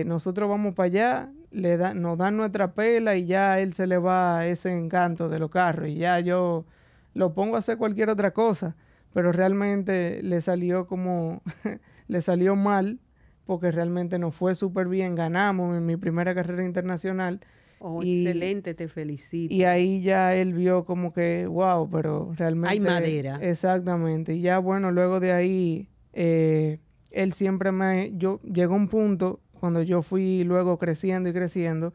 nosotros 0.05 0.49
vamos 0.49 0.73
para 0.73 0.87
allá, 0.87 1.31
le 1.51 1.77
nos 1.93 2.17
dan 2.17 2.37
nuestra 2.37 2.73
pela 2.73 3.15
y 3.15 3.27
ya 3.27 3.59
él 3.59 3.73
se 3.73 3.85
le 3.85 3.97
va 3.97 4.47
ese 4.47 4.75
encanto 4.75 5.29
de 5.29 5.39
los 5.39 5.51
carros 5.51 5.89
y 5.89 5.95
ya 5.95 6.19
yo 6.19 6.65
lo 7.13 7.33
pongo 7.33 7.55
a 7.55 7.59
hacer 7.59 7.77
cualquier 7.77 8.09
otra 8.09 8.31
cosa, 8.31 8.75
pero 9.13 9.31
realmente 9.31 10.23
le 10.23 10.41
salió 10.41 10.87
como, 10.87 11.43
le 12.07 12.21
salió 12.21 12.55
mal, 12.55 12.99
porque 13.45 13.71
realmente 13.71 14.17
nos 14.19 14.33
fue 14.33 14.55
súper 14.55 14.87
bien, 14.87 15.15
ganamos 15.15 15.77
en 15.77 15.85
mi 15.85 15.97
primera 15.97 16.33
carrera 16.33 16.63
internacional. 16.63 17.41
Oh, 17.87 18.01
excelente, 18.01 18.73
te 18.73 18.87
felicito. 18.87 19.53
Y 19.53 19.63
ahí 19.63 20.01
ya 20.01 20.33
él 20.33 20.53
vio 20.53 20.85
como 20.85 21.13
que, 21.13 21.45
wow, 21.45 21.87
pero 21.87 22.33
realmente... 22.35 22.69
Hay 22.69 22.79
madera. 22.79 23.37
Exactamente. 23.41 24.33
Y 24.33 24.41
ya 24.41 24.57
bueno, 24.57 24.89
luego 24.89 25.19
de 25.19 25.33
ahí, 25.33 25.87
eh, 26.13 26.79
él 27.11 27.33
siempre 27.33 27.71
me... 27.71 28.11
Yo 28.15 28.41
llegó 28.41 28.73
un 28.73 28.87
punto, 28.87 29.39
cuando 29.59 29.83
yo 29.83 30.01
fui 30.01 30.43
luego 30.43 30.79
creciendo 30.79 31.29
y 31.29 31.33
creciendo, 31.33 31.93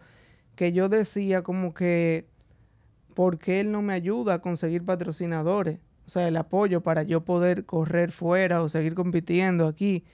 que 0.55 0.73
yo 0.73 0.89
decía 0.89 1.43
como 1.43 1.75
que 1.75 2.27
¿por 3.15 3.39
qué 3.39 3.61
él 3.61 3.73
no 3.73 3.83
me 3.83 3.93
ayuda 3.93 4.35
a 4.35 4.39
conseguir 4.41 4.85
patrocinadores? 4.85 5.81
O 6.07 6.11
sea, 6.11 6.29
el 6.29 6.37
apoyo 6.37 6.83
para 6.83 7.03
yo 7.03 7.25
poder 7.25 7.65
correr 7.65 8.13
fuera 8.13 8.63
o 8.63 8.69
seguir 8.69 8.95
compitiendo 8.95 9.67
aquí. 9.67 10.05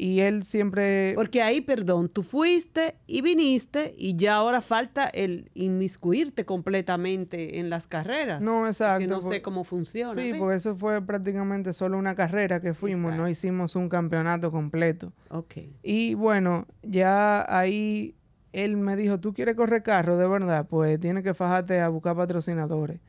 Y 0.00 0.20
él 0.20 0.44
siempre... 0.44 1.12
Porque 1.16 1.42
ahí, 1.42 1.60
perdón, 1.60 2.08
tú 2.08 2.22
fuiste 2.22 2.94
y 3.08 3.20
viniste 3.20 3.96
y 3.98 4.14
ya 4.14 4.36
ahora 4.36 4.60
falta 4.60 5.08
el 5.08 5.50
inmiscuirte 5.54 6.44
completamente 6.44 7.58
en 7.58 7.68
las 7.68 7.88
carreras. 7.88 8.40
No, 8.40 8.68
exacto. 8.68 9.08
no 9.08 9.20
sé 9.20 9.42
cómo 9.42 9.64
funciona. 9.64 10.14
Sí, 10.14 10.34
porque 10.38 10.54
eso 10.54 10.76
fue 10.76 11.02
prácticamente 11.02 11.72
solo 11.72 11.98
una 11.98 12.14
carrera 12.14 12.60
que 12.60 12.74
fuimos, 12.74 13.16
no 13.16 13.28
hicimos 13.28 13.74
un 13.74 13.88
campeonato 13.88 14.52
completo. 14.52 15.12
Ok. 15.30 15.54
Y 15.82 16.14
bueno, 16.14 16.68
ya 16.84 17.44
ahí 17.52 18.14
él 18.52 18.76
me 18.76 18.94
dijo, 18.94 19.18
¿tú 19.18 19.34
quieres 19.34 19.56
correr 19.56 19.82
carro 19.82 20.16
de 20.16 20.28
verdad? 20.28 20.64
Pues 20.70 21.00
tienes 21.00 21.24
que 21.24 21.34
fajarte 21.34 21.80
a 21.80 21.88
buscar 21.88 22.14
patrocinadores. 22.14 23.00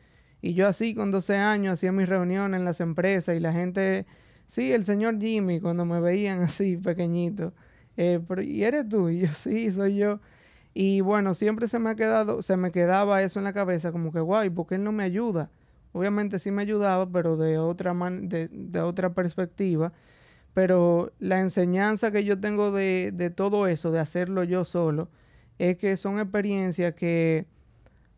Y 0.42 0.56
yo 0.56 0.68
así 0.68 0.96
con 0.96 1.12
12 1.12 1.36
años 1.36 1.74
hacía 1.74 1.92
mis 1.92 2.10
reuniones 2.10 2.60
en 2.60 2.66
las 2.66 2.82
empresas 2.82 3.36
y 3.36 3.40
la 3.40 3.54
gente, 3.54 4.08
sí, 4.50 4.74
el 4.74 4.84
señor 4.86 5.20
Jimmy, 5.22 5.62
cuando 5.62 5.86
me 5.86 6.02
veían 6.02 6.42
así 6.44 6.78
pequeñito, 6.78 7.54
eh, 7.98 8.20
¿y 8.44 8.64
eres 8.64 8.90
tú? 8.90 9.10
Y 9.10 9.22
yo, 9.22 9.28
sí, 9.36 9.72
soy 9.72 9.98
yo. 9.98 10.20
Y 10.74 11.02
bueno, 11.02 11.34
siempre 11.34 11.68
se 11.68 11.80
me 11.80 11.92
ha 11.92 11.96
quedado, 11.96 12.42
se 12.42 12.58
me 12.58 12.72
quedaba 12.72 13.24
eso 13.24 13.40
en 13.40 13.46
la 13.46 13.54
cabeza, 13.54 13.92
como 13.92 14.12
que, 14.12 14.20
guay, 14.20 14.50
¿por 14.50 14.68
qué 14.68 14.76
él 14.76 14.84
no 14.84 14.92
me 14.92 15.04
ayuda? 15.04 15.50
Obviamente 15.94 16.40
sí 16.40 16.52
me 16.52 16.62
ayudaba, 16.64 17.10
pero 17.12 17.38
de 17.38 17.58
otra, 17.60 17.94
man 17.94 18.30
de, 18.30 18.50
de 18.50 18.82
otra 18.82 19.14
perspectiva. 19.14 19.94
Pero 20.54 21.14
la 21.20 21.40
enseñanza 21.40 22.12
que 22.12 22.24
yo 22.24 22.40
tengo 22.40 22.72
de, 22.72 23.12
de 23.14 23.30
todo 23.30 23.68
eso, 23.68 23.92
de 23.92 24.00
hacerlo 24.00 24.44
yo 24.44 24.66
solo, 24.66 25.10
es 25.60 25.78
que 25.78 25.98
son 25.98 26.20
experiencias 26.20 26.96
que, 26.96 27.46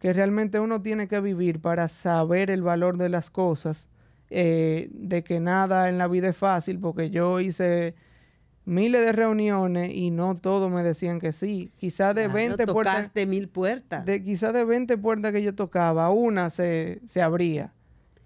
realmente 0.01 0.59
uno 0.59 0.81
tiene 0.81 1.07
que 1.07 1.19
vivir 1.19 1.59
para 1.61 1.87
saber 1.87 2.49
el 2.51 2.63
valor 2.63 2.97
de 2.97 3.09
las 3.09 3.29
cosas, 3.29 3.89
eh, 4.33 4.87
de 4.93 5.25
que 5.25 5.41
nada 5.41 5.89
en 5.89 5.97
la 5.97 6.07
vida 6.07 6.29
es 6.29 6.37
fácil, 6.37 6.79
porque 6.79 7.09
yo 7.09 7.41
hice 7.41 7.95
miles 8.63 9.05
de 9.05 9.11
reuniones 9.11 9.91
y 9.93 10.09
no 10.09 10.35
todos 10.35 10.71
me 10.71 10.83
decían 10.83 11.19
que 11.19 11.33
sí. 11.33 11.73
Quizás 11.75 12.15
de 12.15 12.29
20 12.29 12.65
puertas. 12.67 13.13
de 13.13 13.25
mil 13.25 13.49
puertas. 13.49 14.05
De, 14.05 14.23
quizás 14.23 14.53
de 14.53 14.63
20 14.63 14.97
puertas 14.97 15.33
que 15.33 15.43
yo 15.43 15.53
tocaba, 15.53 16.09
una 16.11 16.49
se, 16.49 17.01
se 17.05 17.21
abría. 17.21 17.73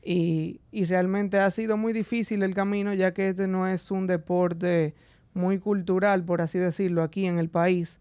Y, 0.03 0.61
y, 0.71 0.85
realmente 0.85 1.39
ha 1.39 1.49
sido 1.49 1.75
muy 1.75 1.91
difícil 1.91 2.43
el 2.43 2.53
camino, 2.53 2.93
ya 2.93 3.11
que 3.15 3.29
este 3.29 3.47
no 3.47 3.67
es 3.67 3.89
un 3.89 4.05
deporte 4.05 4.93
muy 5.33 5.57
cultural, 5.57 6.23
por 6.23 6.41
así 6.41 6.59
decirlo, 6.59 7.01
aquí 7.01 7.25
en 7.25 7.39
el 7.39 7.49
país. 7.49 7.99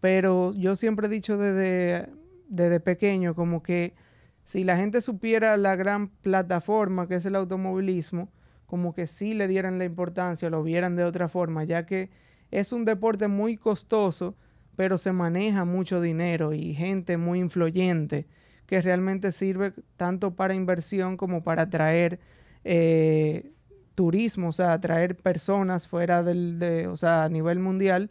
Pero 0.00 0.52
yo 0.54 0.76
siempre 0.76 1.08
he 1.08 1.10
dicho 1.10 1.36
desde, 1.36 2.08
desde 2.48 2.78
pequeño 2.78 3.34
como 3.34 3.64
que 3.64 3.94
si 4.44 4.64
la 4.64 4.76
gente 4.76 5.00
supiera 5.00 5.56
la 5.56 5.76
gran 5.76 6.08
plataforma 6.08 7.06
que 7.06 7.16
es 7.16 7.24
el 7.24 7.36
automovilismo, 7.36 8.30
como 8.66 8.94
que 8.94 9.06
sí 9.06 9.34
le 9.34 9.48
dieran 9.48 9.78
la 9.78 9.84
importancia, 9.84 10.50
lo 10.50 10.62
vieran 10.62 10.96
de 10.96 11.04
otra 11.04 11.28
forma, 11.28 11.64
ya 11.64 11.86
que 11.86 12.10
es 12.50 12.72
un 12.72 12.84
deporte 12.84 13.28
muy 13.28 13.56
costoso, 13.56 14.36
pero 14.76 14.98
se 14.98 15.12
maneja 15.12 15.64
mucho 15.64 16.00
dinero 16.00 16.52
y 16.52 16.74
gente 16.74 17.16
muy 17.16 17.40
influyente 17.40 18.26
que 18.66 18.80
realmente 18.80 19.32
sirve 19.32 19.72
tanto 19.96 20.36
para 20.36 20.54
inversión 20.54 21.16
como 21.16 21.42
para 21.42 21.62
atraer 21.62 22.20
eh, 22.64 23.52
turismo, 23.96 24.48
o 24.48 24.52
sea, 24.52 24.72
atraer 24.72 25.16
personas 25.16 25.88
fuera 25.88 26.22
del, 26.22 26.58
de, 26.58 26.86
o 26.86 26.96
sea, 26.96 27.24
a 27.24 27.28
nivel 27.28 27.58
mundial 27.58 28.10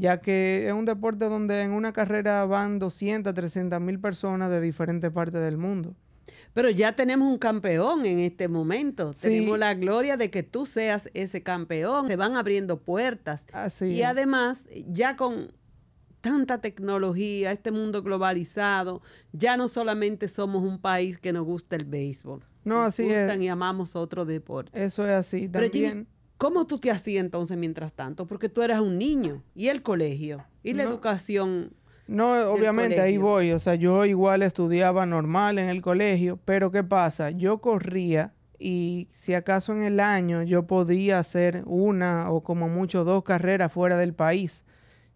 ya 0.00 0.20
que 0.20 0.66
es 0.66 0.72
un 0.72 0.86
deporte 0.86 1.26
donde 1.26 1.62
en 1.62 1.72
una 1.72 1.92
carrera 1.92 2.44
van 2.46 2.78
200, 2.78 3.34
300 3.34 3.80
mil 3.80 4.00
personas 4.00 4.50
de 4.50 4.60
diferentes 4.60 5.10
partes 5.10 5.42
del 5.42 5.58
mundo. 5.58 5.94
Pero 6.52 6.70
ya 6.70 6.96
tenemos 6.96 7.30
un 7.30 7.38
campeón 7.38 8.04
en 8.06 8.18
este 8.18 8.48
momento. 8.48 9.12
Tenemos 9.20 9.58
la 9.58 9.74
gloria 9.74 10.16
de 10.16 10.30
que 10.30 10.42
tú 10.42 10.66
seas 10.66 11.08
ese 11.14 11.42
campeón. 11.42 12.08
Se 12.08 12.16
van 12.16 12.36
abriendo 12.36 12.80
puertas. 12.80 13.46
y 13.80 14.02
además, 14.02 14.66
ya 14.88 15.16
con 15.16 15.52
tanta 16.20 16.60
tecnología, 16.60 17.52
este 17.52 17.70
mundo 17.70 18.02
globalizado, 18.02 19.02
ya 19.32 19.56
no 19.56 19.68
solamente 19.68 20.28
somos 20.28 20.62
un 20.62 20.80
país 20.80 21.18
que 21.18 21.32
nos 21.32 21.44
gusta 21.44 21.76
el 21.76 21.84
béisbol. 21.84 22.42
No, 22.64 22.82
nos 22.82 22.88
así 22.88 23.04
gustan 23.04 23.42
y 23.42 23.48
amamos 23.48 23.96
otro 23.96 24.24
deporte. 24.24 24.82
Eso 24.82 25.04
es 25.04 25.12
así. 25.12 25.48
También. 25.48 26.06
¿Cómo 26.40 26.66
tú 26.66 26.78
te 26.78 26.90
hacías 26.90 27.22
entonces 27.22 27.58
mientras 27.58 27.92
tanto? 27.92 28.26
Porque 28.26 28.48
tú 28.48 28.62
eras 28.62 28.80
un 28.80 28.96
niño. 28.96 29.42
¿Y 29.54 29.68
el 29.68 29.82
colegio? 29.82 30.42
¿Y 30.62 30.72
la 30.72 30.84
educación? 30.84 31.74
No, 32.06 32.32
obviamente 32.50 32.98
ahí 32.98 33.18
voy. 33.18 33.52
O 33.52 33.58
sea, 33.58 33.74
yo 33.74 34.06
igual 34.06 34.40
estudiaba 34.40 35.04
normal 35.04 35.58
en 35.58 35.68
el 35.68 35.82
colegio, 35.82 36.38
pero 36.46 36.70
¿qué 36.70 36.82
pasa? 36.82 37.28
Yo 37.28 37.60
corría 37.60 38.32
y 38.58 39.08
si 39.12 39.34
acaso 39.34 39.74
en 39.74 39.82
el 39.82 40.00
año 40.00 40.42
yo 40.42 40.66
podía 40.66 41.18
hacer 41.18 41.62
una 41.66 42.30
o 42.30 42.42
como 42.42 42.70
mucho 42.70 43.04
dos 43.04 43.22
carreras 43.22 43.70
fuera 43.70 43.98
del 43.98 44.14
país. 44.14 44.64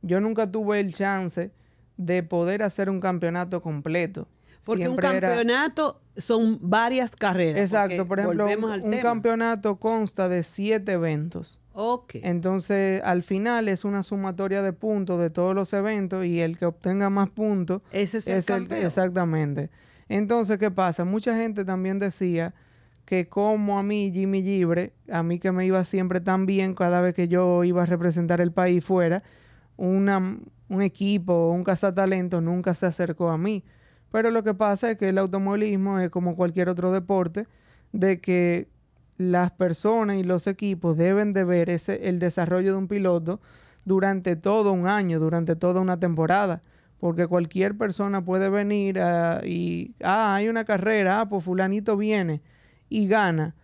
Yo 0.02 0.20
nunca 0.20 0.50
tuve 0.50 0.78
el 0.78 0.92
chance 0.92 1.52
de 1.96 2.22
poder 2.22 2.62
hacer 2.62 2.90
un 2.90 3.00
campeonato 3.00 3.62
completo. 3.62 4.28
Porque 4.64 4.88
un 4.88 4.96
campeonato 4.96 6.00
son 6.16 6.58
varias 6.60 7.14
carreras. 7.14 7.60
Exacto, 7.60 8.06
por 8.06 8.20
ejemplo, 8.20 8.46
un, 8.46 8.98
campeonato 9.00 9.76
consta 9.76 10.28
de 10.28 10.42
siete 10.42 10.92
eventos. 10.92 11.58
Ok. 11.72 12.16
Entonces, 12.22 13.02
al 13.02 13.22
final 13.22 13.68
es 13.68 13.84
una 13.84 14.02
sumatoria 14.02 14.62
de 14.62 14.72
puntos 14.72 15.20
de 15.20 15.30
todos 15.30 15.54
los 15.54 15.72
eventos 15.72 16.24
y 16.24 16.40
el 16.40 16.56
que 16.56 16.66
obtenga 16.66 17.10
más 17.10 17.30
puntos 17.30 17.82
Ese 17.90 18.18
es, 18.18 18.28
el, 18.28 18.44
campeón. 18.44 18.86
exactamente. 18.86 19.70
Entonces, 20.08 20.58
¿qué 20.58 20.70
pasa? 20.70 21.04
Mucha 21.04 21.36
gente 21.36 21.64
también 21.64 21.98
decía 21.98 22.54
que 23.04 23.28
como 23.28 23.78
a 23.78 23.82
mí, 23.82 24.12
Jimmy 24.14 24.42
Libre, 24.42 24.92
a 25.10 25.22
mí 25.22 25.38
que 25.38 25.52
me 25.52 25.66
iba 25.66 25.84
siempre 25.84 26.20
tan 26.20 26.46
bien 26.46 26.74
cada 26.74 27.00
vez 27.00 27.14
que 27.14 27.28
yo 27.28 27.64
iba 27.64 27.82
a 27.82 27.86
representar 27.86 28.40
el 28.40 28.52
país 28.52 28.84
fuera, 28.84 29.22
una, 29.76 30.38
un 30.68 30.82
equipo, 30.82 31.50
un 31.50 31.64
cazatalento 31.64 32.40
nunca 32.40 32.74
se 32.74 32.86
acercó 32.86 33.30
a 33.30 33.38
mí. 33.38 33.64
Pero 34.14 34.30
lo 34.30 34.44
que 34.44 34.54
pasa 34.54 34.92
es 34.92 34.96
que 34.96 35.08
el 35.08 35.18
automovilismo 35.18 35.98
es 35.98 36.08
como 36.08 36.36
cualquier 36.36 36.68
otro 36.68 36.92
deporte, 36.92 37.48
de 37.90 38.20
que 38.20 38.68
las 39.16 39.50
personas 39.50 40.18
y 40.18 40.22
los 40.22 40.46
equipos 40.46 40.96
deben 40.96 41.32
de 41.32 41.42
ver 41.42 41.68
ese, 41.68 42.08
el 42.08 42.20
desarrollo 42.20 42.70
de 42.70 42.78
un 42.78 42.86
piloto 42.86 43.40
durante 43.84 44.36
todo 44.36 44.70
un 44.70 44.86
año, 44.86 45.18
durante 45.18 45.56
toda 45.56 45.80
una 45.80 45.98
temporada. 45.98 46.62
Porque 47.00 47.26
cualquier 47.26 47.76
persona 47.76 48.24
puede 48.24 48.50
venir 48.50 49.00
y, 49.42 49.96
ah, 50.04 50.36
hay 50.36 50.48
una 50.48 50.64
carrera, 50.64 51.22
ah, 51.22 51.28
pues 51.28 51.42
fulanito 51.42 51.96
viene 51.96 52.40
y 52.88 53.08
gana. 53.08 53.56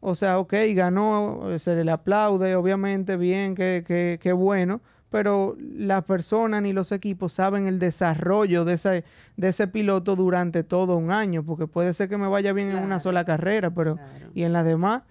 O 0.00 0.16
sea, 0.16 0.40
ok, 0.40 0.54
ganó, 0.74 1.56
se 1.58 1.84
le 1.84 1.92
aplaude, 1.92 2.56
obviamente, 2.56 3.16
bien, 3.16 3.54
qué 3.54 3.84
que, 3.86 4.18
que 4.20 4.32
bueno 4.32 4.80
pero 5.14 5.56
las 5.60 6.02
personas 6.02 6.60
ni 6.60 6.72
los 6.72 6.90
equipos 6.90 7.32
saben 7.32 7.68
el 7.68 7.78
desarrollo 7.78 8.64
de 8.64 8.72
ese, 8.72 9.04
de 9.36 9.46
ese 9.46 9.68
piloto 9.68 10.16
durante 10.16 10.64
todo 10.64 10.96
un 10.96 11.12
año, 11.12 11.44
porque 11.44 11.68
puede 11.68 11.94
ser 11.94 12.08
que 12.08 12.18
me 12.18 12.26
vaya 12.26 12.52
bien 12.52 12.72
en 12.72 12.78
una 12.78 12.98
sola 12.98 13.24
carrera, 13.24 13.70
pero 13.70 13.96
y 14.34 14.42
en 14.42 14.52
las 14.52 14.66
demás. 14.66 15.04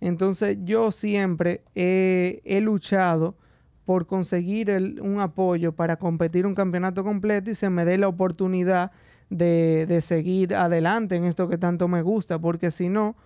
Entonces 0.00 0.58
yo 0.62 0.92
siempre 0.92 1.62
he, 1.74 2.60
luchado 2.62 3.34
por 3.84 4.06
conseguir 4.06 4.70
un 5.02 5.18
apoyo 5.18 5.72
para 5.72 5.96
competir 5.96 6.46
un 6.46 6.54
campeonato 6.54 7.02
completo 7.02 7.50
y 7.50 7.56
se 7.56 7.68
me 7.68 7.84
dé 7.84 7.98
la 7.98 8.06
oportunidad 8.06 8.92
de, 9.28 9.86
de, 9.88 10.00
seguir 10.02 10.54
adelante 10.54 11.16
en 11.16 11.24
esto 11.24 11.48
que 11.48 11.58
tanto 11.58 11.88
me 11.88 12.02
gusta, 12.02 12.38
porque 12.38 12.70
si 12.70 12.88
no, 12.88 13.16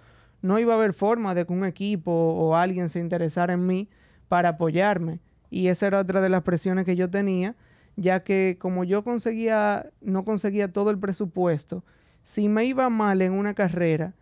no 0.41 0.59
iba 0.59 0.73
a 0.73 0.79
haber 0.79 0.95
forma 0.95 1.35
de 1.35 1.45
que 1.45 1.53
un 1.53 1.67
equipo 1.67 2.11
o 2.11 2.57
alguien 2.57 2.89
se 2.89 3.01
interesara 3.01 3.53
en 3.53 3.67
mí 3.67 3.91
para 4.29 4.49
apoyarme. 4.49 5.21
Y 5.53 5.69
esa 5.69 5.87
era 5.87 6.01
otra 6.01 6.23
de 6.23 6.31
las 6.31 6.45
presiones 6.45 6.87
que 6.87 6.97
yo 6.97 7.11
tenía, 7.11 7.57
ya 7.97 8.25
que 8.25 8.57
como 8.59 8.85
yo 8.85 9.05
conseguía, 9.05 9.91
no 10.01 10.25
conseguía 10.25 10.73
todo 10.73 10.89
el 10.91 10.99
presupuesto, 10.99 11.85
si 12.23 12.49
me 12.49 12.65
iba 12.65 12.89
mal 12.89 13.21
en 13.21 13.35
una 13.35 13.53
carrera, 13.53 14.15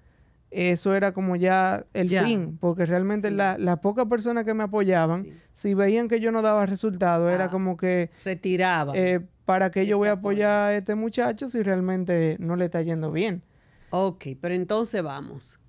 eso 0.51 0.93
era 0.93 1.13
como 1.13 1.37
ya 1.37 1.87
el 1.95 2.09
fin, 2.09 2.59
porque 2.61 2.85
realmente 2.85 3.31
las 3.31 3.61
la 3.61 3.81
pocas 3.81 4.07
personas 4.07 4.45
que 4.45 4.55
me 4.55 4.65
apoyaban, 4.65 5.29
si 5.53 5.73
veían 5.75 6.09
que 6.09 6.19
yo 6.19 6.33
no 6.33 6.43
daba 6.43 6.67
resultado, 6.67 7.31
era 7.31 7.45
ah, 7.45 7.51
como 7.51 7.77
que... 7.77 8.11
Retiraban. 8.25 8.97
Eh, 8.97 9.21
¿Para 9.45 9.71
qué 9.71 9.87
yo 9.87 9.99
voy 9.99 10.09
a 10.09 10.13
apoyar 10.15 10.51
a 10.51 10.77
este 10.77 10.97
muchacho 10.97 11.49
si 11.49 11.63
realmente 11.63 12.39
no 12.41 12.57
le 12.57 12.65
está 12.65 12.83
yendo 12.83 13.13
bien? 13.13 13.45
Ok, 13.91 14.27
pero 14.41 14.57
entonces 14.57 15.01
vamos. 15.01 15.61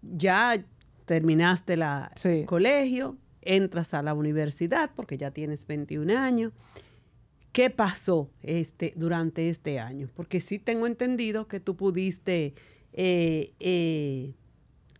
Ya 0.00 0.64
terminaste 1.04 1.76
la 1.76 2.10
colegio, 2.46 3.18
entras 3.42 3.94
a 3.94 4.02
la 4.02 4.14
universidad 4.14 4.90
porque 4.94 5.16
ya 5.16 5.30
tienes 5.30 5.66
21 5.66 6.18
años. 6.18 6.52
¿Qué 7.52 7.68
pasó 7.68 8.30
este, 8.42 8.92
durante 8.96 9.48
este 9.48 9.80
año? 9.80 10.08
Porque 10.14 10.40
sí 10.40 10.58
tengo 10.58 10.86
entendido 10.86 11.48
que 11.48 11.58
tú 11.58 11.76
pudiste 11.76 12.54
eh, 12.92 13.54
eh, 13.58 14.34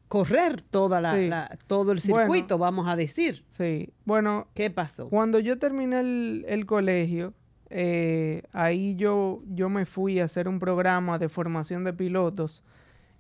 correr 0.08 0.60
toda 0.60 1.00
la, 1.00 1.56
todo 1.68 1.92
el 1.92 2.00
circuito, 2.00 2.58
vamos 2.58 2.88
a 2.88 2.96
decir. 2.96 3.44
Sí, 3.50 3.92
bueno. 4.04 4.48
¿Qué 4.54 4.68
pasó? 4.68 5.08
Cuando 5.08 5.38
yo 5.38 5.60
terminé 5.60 6.00
el, 6.00 6.66
colegio, 6.66 7.34
eh, 7.68 8.42
ahí 8.52 8.96
yo, 8.96 9.42
yo 9.46 9.68
me 9.68 9.86
fui 9.86 10.18
a 10.18 10.24
hacer 10.24 10.48
un 10.48 10.58
programa 10.58 11.20
de 11.20 11.28
formación 11.28 11.84
de 11.84 11.92
pilotos 11.92 12.64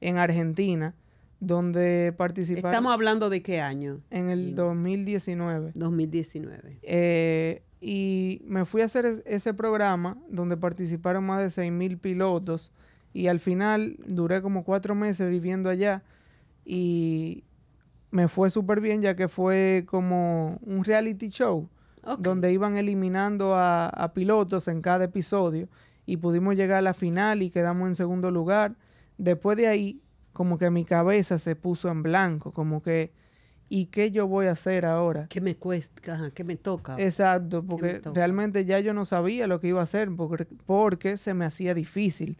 en 0.00 0.18
Argentina, 0.18 0.94
donde 1.40 2.14
participaron... 2.16 2.70
¿Estamos 2.70 2.92
hablando 2.92 3.30
de 3.30 3.42
qué 3.42 3.60
año? 3.60 4.00
En 4.10 4.30
el 4.30 4.54
2019. 4.54 5.72
2019. 5.74 7.62
y 7.80 8.42
me 8.44 8.64
fui 8.64 8.82
a 8.82 8.84
hacer 8.84 9.22
ese 9.24 9.54
programa 9.54 10.18
donde 10.28 10.56
participaron 10.56 11.24
más 11.24 11.40
de 11.40 11.62
6.000 11.62 11.98
pilotos 11.98 12.72
y 13.12 13.26
al 13.26 13.40
final 13.40 13.96
duré 14.06 14.42
como 14.42 14.64
cuatro 14.64 14.94
meses 14.94 15.28
viviendo 15.28 15.70
allá 15.70 16.02
y 16.64 17.42
me 18.10 18.28
fue 18.28 18.50
súper 18.50 18.80
bien 18.80 19.02
ya 19.02 19.16
que 19.16 19.28
fue 19.28 19.84
como 19.88 20.58
un 20.62 20.84
reality 20.84 21.30
show 21.30 21.68
donde 22.18 22.52
iban 22.52 22.76
eliminando 22.76 23.54
a, 23.54 24.12
pilotos 24.14 24.68
en 24.68 24.80
cada 24.80 25.04
episodio 25.04 25.68
y 26.06 26.16
pudimos 26.16 26.56
llegar 26.56 26.78
a 26.78 26.82
la 26.82 26.94
final 26.94 27.42
y 27.42 27.50
quedamos 27.50 27.88
en 27.88 27.94
segundo 27.94 28.30
lugar. 28.30 28.74
Después 29.18 29.56
de 29.56 29.68
ahí, 29.68 30.00
como 30.40 30.56
que 30.56 30.70
mi 30.70 30.86
cabeza 30.86 31.38
se 31.38 31.54
puso 31.54 31.90
en 31.90 32.02
blanco, 32.02 32.50
como 32.50 32.82
que, 32.82 33.12
¿y 33.68 33.88
qué 33.88 34.10
yo 34.10 34.26
voy 34.26 34.46
a 34.46 34.52
hacer 34.52 34.86
ahora? 34.86 35.26
¿Qué 35.28 35.42
me 35.42 35.54
cuesta? 35.54 36.30
¿Qué 36.32 36.44
me 36.44 36.56
toca? 36.56 36.96
Exacto, 36.96 37.62
porque 37.62 38.00
realmente 38.14 38.64
ya 38.64 38.80
yo 38.80 38.94
no 38.94 39.04
sabía 39.04 39.46
lo 39.46 39.60
que 39.60 39.68
iba 39.68 39.82
a 39.82 39.84
hacer 39.84 40.08
porque, 40.16 40.46
porque 40.64 41.18
se 41.18 41.34
me 41.34 41.44
hacía 41.44 41.74
difícil. 41.74 42.38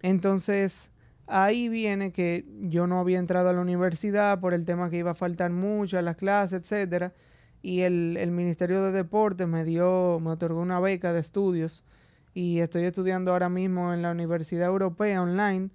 Entonces, 0.00 0.90
ahí 1.26 1.68
viene 1.68 2.10
que 2.10 2.46
yo 2.70 2.86
no 2.86 2.98
había 3.00 3.18
entrado 3.18 3.50
a 3.50 3.52
la 3.52 3.60
universidad 3.60 4.40
por 4.40 4.54
el 4.54 4.64
tema 4.64 4.88
que 4.88 4.96
iba 4.96 5.10
a 5.10 5.14
faltar 5.14 5.50
mucho 5.50 5.98
a 5.98 6.02
las 6.02 6.16
clases, 6.16 6.62
etcétera, 6.62 7.12
y 7.60 7.82
el, 7.82 8.16
el 8.16 8.30
Ministerio 8.30 8.82
de 8.82 8.92
Deportes 8.92 9.46
me 9.46 9.62
dio, 9.62 10.20
me 10.20 10.30
otorgó 10.30 10.62
una 10.62 10.80
beca 10.80 11.12
de 11.12 11.20
estudios 11.20 11.84
y 12.32 12.60
estoy 12.60 12.84
estudiando 12.84 13.32
ahora 13.32 13.50
mismo 13.50 13.92
en 13.92 14.00
la 14.00 14.10
Universidad 14.10 14.68
Europea 14.68 15.20
online 15.20 15.68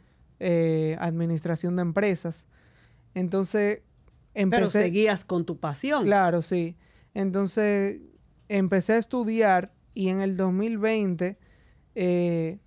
eh, 0.43 0.97
Administración 0.99 1.75
de 1.75 1.83
Empresas. 1.83 2.47
Entonces, 3.13 3.81
empecé... 4.33 4.61
Pero 4.61 4.71
seguías 4.71 5.23
con 5.23 5.45
tu 5.45 5.59
pasión. 5.59 6.05
Claro, 6.05 6.41
sí. 6.41 6.75
Entonces, 7.13 8.01
empecé 8.49 8.93
a 8.93 8.97
estudiar 8.97 9.71
y 9.93 10.09
en 10.09 10.21
el 10.21 10.37
2020 10.37 11.37
eh, 11.93 12.57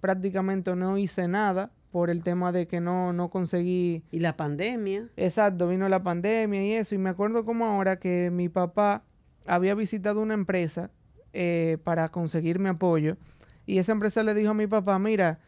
prácticamente 0.00 0.76
no 0.76 0.98
hice 0.98 1.26
nada 1.26 1.72
por 1.90 2.10
el 2.10 2.22
tema 2.22 2.52
de 2.52 2.66
que 2.66 2.80
no, 2.80 3.14
no 3.14 3.30
conseguí... 3.30 4.04
Y 4.10 4.20
la 4.20 4.36
pandemia. 4.36 5.08
Exacto, 5.16 5.68
vino 5.68 5.88
la 5.88 6.02
pandemia 6.02 6.62
y 6.64 6.72
eso. 6.72 6.94
Y 6.94 6.98
me 6.98 7.08
acuerdo 7.08 7.46
como 7.46 7.64
ahora 7.64 7.98
que 7.98 8.30
mi 8.30 8.50
papá 8.50 9.04
había 9.46 9.74
visitado 9.74 10.20
una 10.20 10.34
empresa 10.34 10.90
eh, 11.32 11.78
para 11.82 12.10
conseguirme 12.10 12.68
apoyo. 12.68 13.16
Y 13.64 13.78
esa 13.78 13.92
empresa 13.92 14.22
le 14.22 14.34
dijo 14.34 14.50
a 14.50 14.54
mi 14.54 14.66
papá, 14.66 14.98
mira, 14.98 15.38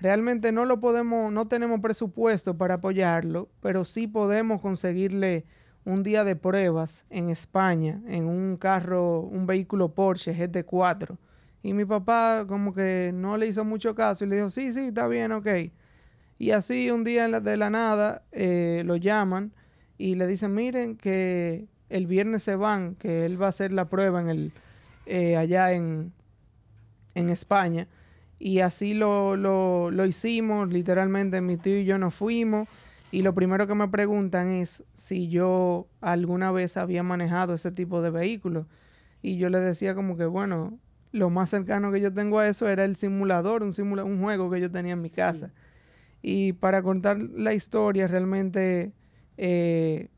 realmente 0.00 0.52
no 0.52 0.64
lo 0.64 0.80
podemos, 0.80 1.32
no 1.32 1.48
tenemos 1.48 1.80
presupuesto 1.80 2.56
para 2.56 2.74
apoyarlo, 2.74 3.48
pero 3.60 3.84
sí 3.84 4.06
podemos 4.06 4.60
conseguirle 4.60 5.44
un 5.84 6.02
día 6.02 6.24
de 6.24 6.36
pruebas 6.36 7.06
en 7.10 7.30
España, 7.30 8.00
en 8.06 8.26
un 8.26 8.56
carro, 8.56 9.20
un 9.20 9.46
vehículo 9.46 9.94
Porsche 9.94 10.34
GT4 10.34 11.16
y 11.62 11.72
mi 11.72 11.84
papá 11.84 12.44
como 12.48 12.72
que 12.72 13.10
no 13.14 13.36
le 13.36 13.46
hizo 13.46 13.64
mucho 13.64 13.94
caso 13.94 14.24
y 14.24 14.28
le 14.28 14.36
dijo, 14.36 14.50
sí, 14.50 14.72
sí, 14.72 14.88
está 14.88 15.08
bien, 15.08 15.32
ok. 15.32 15.48
Y 16.38 16.52
así 16.52 16.90
un 16.90 17.04
día 17.04 17.28
de 17.28 17.56
la 17.56 17.70
nada 17.70 18.22
eh, 18.32 18.82
lo 18.84 18.96
llaman 18.96 19.52
y 19.96 20.14
le 20.14 20.26
dicen, 20.26 20.54
miren 20.54 20.96
que 20.96 21.66
el 21.90 22.06
viernes 22.06 22.44
se 22.44 22.54
van, 22.54 22.94
que 22.94 23.26
él 23.26 23.40
va 23.40 23.46
a 23.46 23.48
hacer 23.50 23.72
la 23.72 23.88
prueba 23.88 24.20
en 24.20 24.28
el, 24.28 24.52
eh, 25.06 25.36
allá 25.36 25.72
en, 25.72 26.12
en 27.14 27.28
España. 27.30 27.88
Y 28.38 28.60
así 28.60 28.94
lo, 28.94 29.36
lo, 29.36 29.90
lo 29.90 30.06
hicimos, 30.06 30.68
literalmente 30.68 31.40
mi 31.40 31.56
tío 31.56 31.78
y 31.78 31.84
yo 31.84 31.98
nos 31.98 32.14
fuimos. 32.14 32.68
Y 33.10 33.22
lo 33.22 33.34
primero 33.34 33.66
que 33.66 33.74
me 33.74 33.88
preguntan 33.88 34.50
es 34.50 34.84
si 34.94 35.28
yo 35.28 35.88
alguna 36.00 36.52
vez 36.52 36.76
había 36.76 37.02
manejado 37.02 37.54
ese 37.54 37.72
tipo 37.72 38.02
de 38.02 38.10
vehículo. 38.10 38.66
Y 39.22 39.38
yo 39.38 39.48
le 39.48 39.58
decía 39.58 39.94
como 39.94 40.16
que, 40.16 40.26
bueno, 40.26 40.78
lo 41.12 41.30
más 41.30 41.50
cercano 41.50 41.90
que 41.90 42.00
yo 42.00 42.12
tengo 42.12 42.38
a 42.38 42.48
eso 42.48 42.68
era 42.68 42.84
el 42.84 42.96
simulador, 42.96 43.62
un, 43.62 43.72
simula 43.72 44.04
un 44.04 44.20
juego 44.22 44.50
que 44.50 44.60
yo 44.60 44.70
tenía 44.70 44.92
en 44.92 45.02
mi 45.02 45.10
casa. 45.10 45.52
Y 46.22 46.52
para 46.52 46.82
contar 46.82 47.18
la 47.18 47.54
historia, 47.54 48.06
realmente 48.06 48.92
eh, 49.36 50.08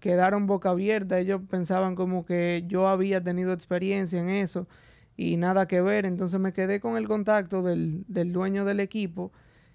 quedaron 0.00 0.46
boca 0.46 0.70
abierta. 0.70 1.18
Ellos 1.18 1.40
pensaban 1.48 1.94
como 1.94 2.26
que 2.26 2.64
yo 2.66 2.88
había 2.88 3.22
tenido 3.22 3.52
experiencia 3.52 4.20
en 4.20 4.28
eso 4.28 4.66
y 5.16 5.36
nada 5.36 5.66
que 5.66 5.80
ver. 5.80 6.06
Entonces 6.06 6.38
me 6.40 6.52
quedé 6.52 6.80
con 6.80 6.96
el 6.96 7.06
contacto 7.06 7.62
del, 7.62 8.04
del 8.08 8.32
dueño 8.32 8.64
del 8.64 8.80
equipo 8.80 9.32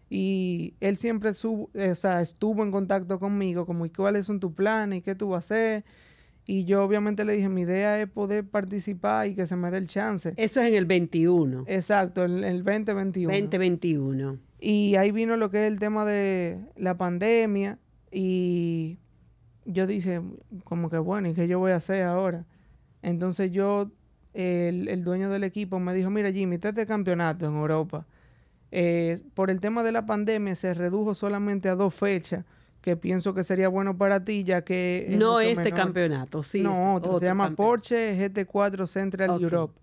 y 0.10 0.74
él 0.80 0.98
siempre 0.98 1.32
eh, 1.74 1.94
estuvo 2.22 2.64
en 2.64 2.72
contacto 2.72 3.20
conmigo, 3.20 3.66
como, 3.66 3.86
cuáles 3.96 4.26
son 4.26 4.40
tus 4.40 4.54
planes? 4.54 5.00
¿Y 5.00 5.02
qué 5.02 5.16
tú 5.16 5.30
vas 5.30 5.52
a 5.52 5.56
hacer? 5.56 5.86
Y 6.46 6.64
yo 6.64 6.84
obviamente 6.84 7.26
le 7.26 7.34
dije, 7.34 7.50
mi 7.50 7.64
idea 7.64 8.02
es 8.02 8.10
poder 8.10 8.46
participar 8.46 9.28
y 9.28 9.36
que 9.36 9.46
se 9.46 9.58
me 9.58 9.70
dé 9.70 9.80
el 9.80 9.88
chance. 9.88 10.34
Eso 10.38 10.62
es 10.62 10.70
en 10.70 10.76
el 10.76 10.86
21. 10.86 11.66
Exacto, 11.68 12.24
el, 12.24 12.44
el 12.46 12.64
2021. 12.64 13.34
2021. 13.34 14.38
Y 14.60 14.96
ahí 14.96 15.12
vino 15.12 15.36
lo 15.36 15.52
que 15.52 15.66
es 15.66 15.72
el 15.72 15.78
tema 15.78 16.06
de 16.06 16.58
la 16.78 16.96
pandemia 16.98 17.80
y 18.12 18.98
yo 19.66 19.86
dije, 19.86 20.22
como 20.64 20.90
que 20.90 20.98
bueno, 20.98 21.28
¿y 21.28 21.34
qué 21.34 21.50
yo 21.50 21.60
voy 21.60 21.74
a 21.74 21.76
hacer 21.76 22.04
ahora? 22.04 22.46
Entonces 23.02 23.52
yo, 23.52 23.92
el, 24.38 24.88
el 24.88 25.04
dueño 25.04 25.32
del 25.32 25.44
equipo 25.44 25.80
me 25.80 25.96
dijo, 25.96 26.12
mira 26.12 26.32
Jimmy, 26.32 26.60
este 26.62 26.86
campeonato 26.86 27.48
en 27.48 27.56
Europa. 27.56 28.06
Eh, 28.72 29.20
por 29.34 29.50
el 29.50 29.60
tema 29.60 29.82
de 29.82 29.92
la 29.92 30.06
pandemia 30.06 30.54
se 30.56 30.74
redujo 30.74 31.16
solamente 31.16 31.70
a 31.70 31.76
dos 31.76 31.96
fechas 31.96 32.46
que 32.82 32.96
pienso 32.96 33.34
que 33.34 33.44
sería 33.44 33.68
bueno 33.68 33.98
para 33.98 34.24
ti, 34.24 34.44
ya 34.44 34.62
que... 34.62 35.08
no 35.18 35.40
este 35.40 35.72
campeonato, 35.72 36.44
sí. 36.44 36.62
No, 36.62 36.96
otro, 36.96 37.20
se 37.20 37.26
llama 37.26 37.56
Porsche 37.56 38.16
GT4 38.16 38.86
Central 38.86 39.42
Europe, 39.42 39.74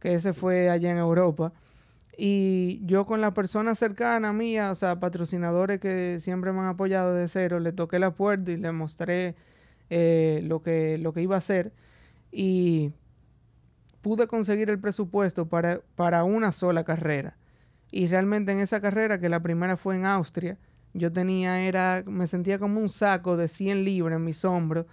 que 0.00 0.14
ese 0.14 0.32
fue 0.32 0.68
allá 0.68 0.90
en 0.90 0.98
Europa. 0.98 1.52
Y 2.18 2.80
yo 2.84 3.06
con 3.06 3.20
las 3.20 3.32
personas 3.32 3.78
cercanas 3.78 4.34
mía, 4.34 4.70
o 4.70 4.74
sea, 4.74 4.98
patrocinadores 4.98 5.80
que 5.80 6.18
siempre 6.18 6.52
me 6.52 6.58
han 6.58 6.66
apoyado 6.66 7.14
de 7.14 7.28
cero, 7.28 7.60
le 7.60 7.72
toqué 7.72 7.98
la 7.98 8.10
puerta 8.10 8.50
y 8.50 8.56
le 8.56 8.72
mostré 8.72 9.34
eh, 9.88 10.40
lo, 10.44 10.60
que, 10.60 10.98
lo 10.98 11.12
que 11.12 11.22
iba 11.22 11.36
a 11.36 11.38
hacer. 11.38 11.72
Y 12.32 12.92
pude 14.02 14.26
conseguir 14.26 14.68
el 14.68 14.78
presupuesto 14.78 15.46
para, 15.46 15.80
para 15.96 16.24
una 16.24 16.52
sola 16.52 16.84
carrera. 16.84 17.36
Y 17.90 18.08
realmente 18.08 18.52
en 18.52 18.60
esa 18.60 18.80
carrera, 18.80 19.18
que 19.18 19.28
la 19.28 19.40
primera 19.40 19.76
fue 19.76 19.96
en 19.96 20.04
Austria, 20.04 20.58
yo 20.94 21.12
tenía 21.12 21.60
era, 21.60 22.02
me 22.06 22.26
sentía 22.26 22.58
como 22.58 22.80
un 22.80 22.88
saco 22.88 23.36
de 23.36 23.48
100 23.48 23.84
libras 23.84 24.18
en 24.18 24.24
mis 24.24 24.44
hombros, 24.44 24.86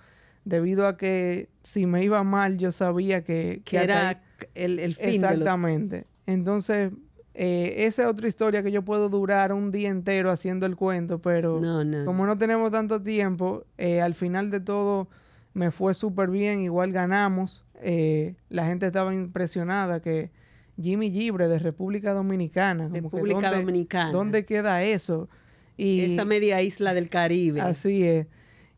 debido 0.46 0.88
a 0.88 0.98
que 0.98 1.50
si 1.64 1.86
me 1.86 2.04
iba 2.04 2.24
mal 2.24 2.58
yo 2.58 2.72
sabía 2.72 3.24
que... 3.24 3.62
Que 3.66 3.78
era 3.78 4.22
el, 4.54 4.80
el, 4.80 4.96
fin. 4.96 5.16
Exactamente. 5.16 6.06
Entonces, 6.26 6.92
eh, 7.34 7.86
esa 7.86 8.04
es 8.04 8.08
otra 8.08 8.28
historia 8.28 8.64
que 8.64 8.72
yo 8.72 8.84
puedo 8.84 9.10
durar 9.10 9.54
un 9.54 9.72
día 9.72 9.90
entero 9.90 10.30
haciendo 10.30 10.66
el 10.66 10.76
cuento, 10.76 11.22
pero 11.22 11.62
como 12.06 12.26
no 12.26 12.38
tenemos 12.38 12.72
tanto 12.72 13.02
tiempo, 13.02 13.66
eh, 13.78 14.02
al 14.02 14.14
final 14.14 14.52
de 14.52 14.60
todo 14.60 15.08
me 15.54 15.72
fue 15.72 15.94
súper 15.94 16.30
bien, 16.30 16.62
igual 16.62 16.92
ganamos. 16.92 17.64
Eh, 17.82 18.36
la 18.50 18.66
gente 18.66 18.88
estaba 18.88 19.14
impresionada 19.14 20.02
que 20.02 20.32
Jimmy 20.82 21.12
Gibre 21.12 21.48
de 21.48 21.60
República 21.60 22.14
Dominicana. 22.14 22.90
República 22.90 23.52
Dominicana. 23.52 24.12
¿Dónde 24.12 24.46
queda 24.46 24.84
eso? 24.84 25.30
Y, 25.78 26.14
Esa 26.14 26.26
media 26.26 26.62
isla 26.62 26.94
del 26.94 27.10
Caribe. 27.10 27.62
Así 27.62 28.04
es. 28.04 28.28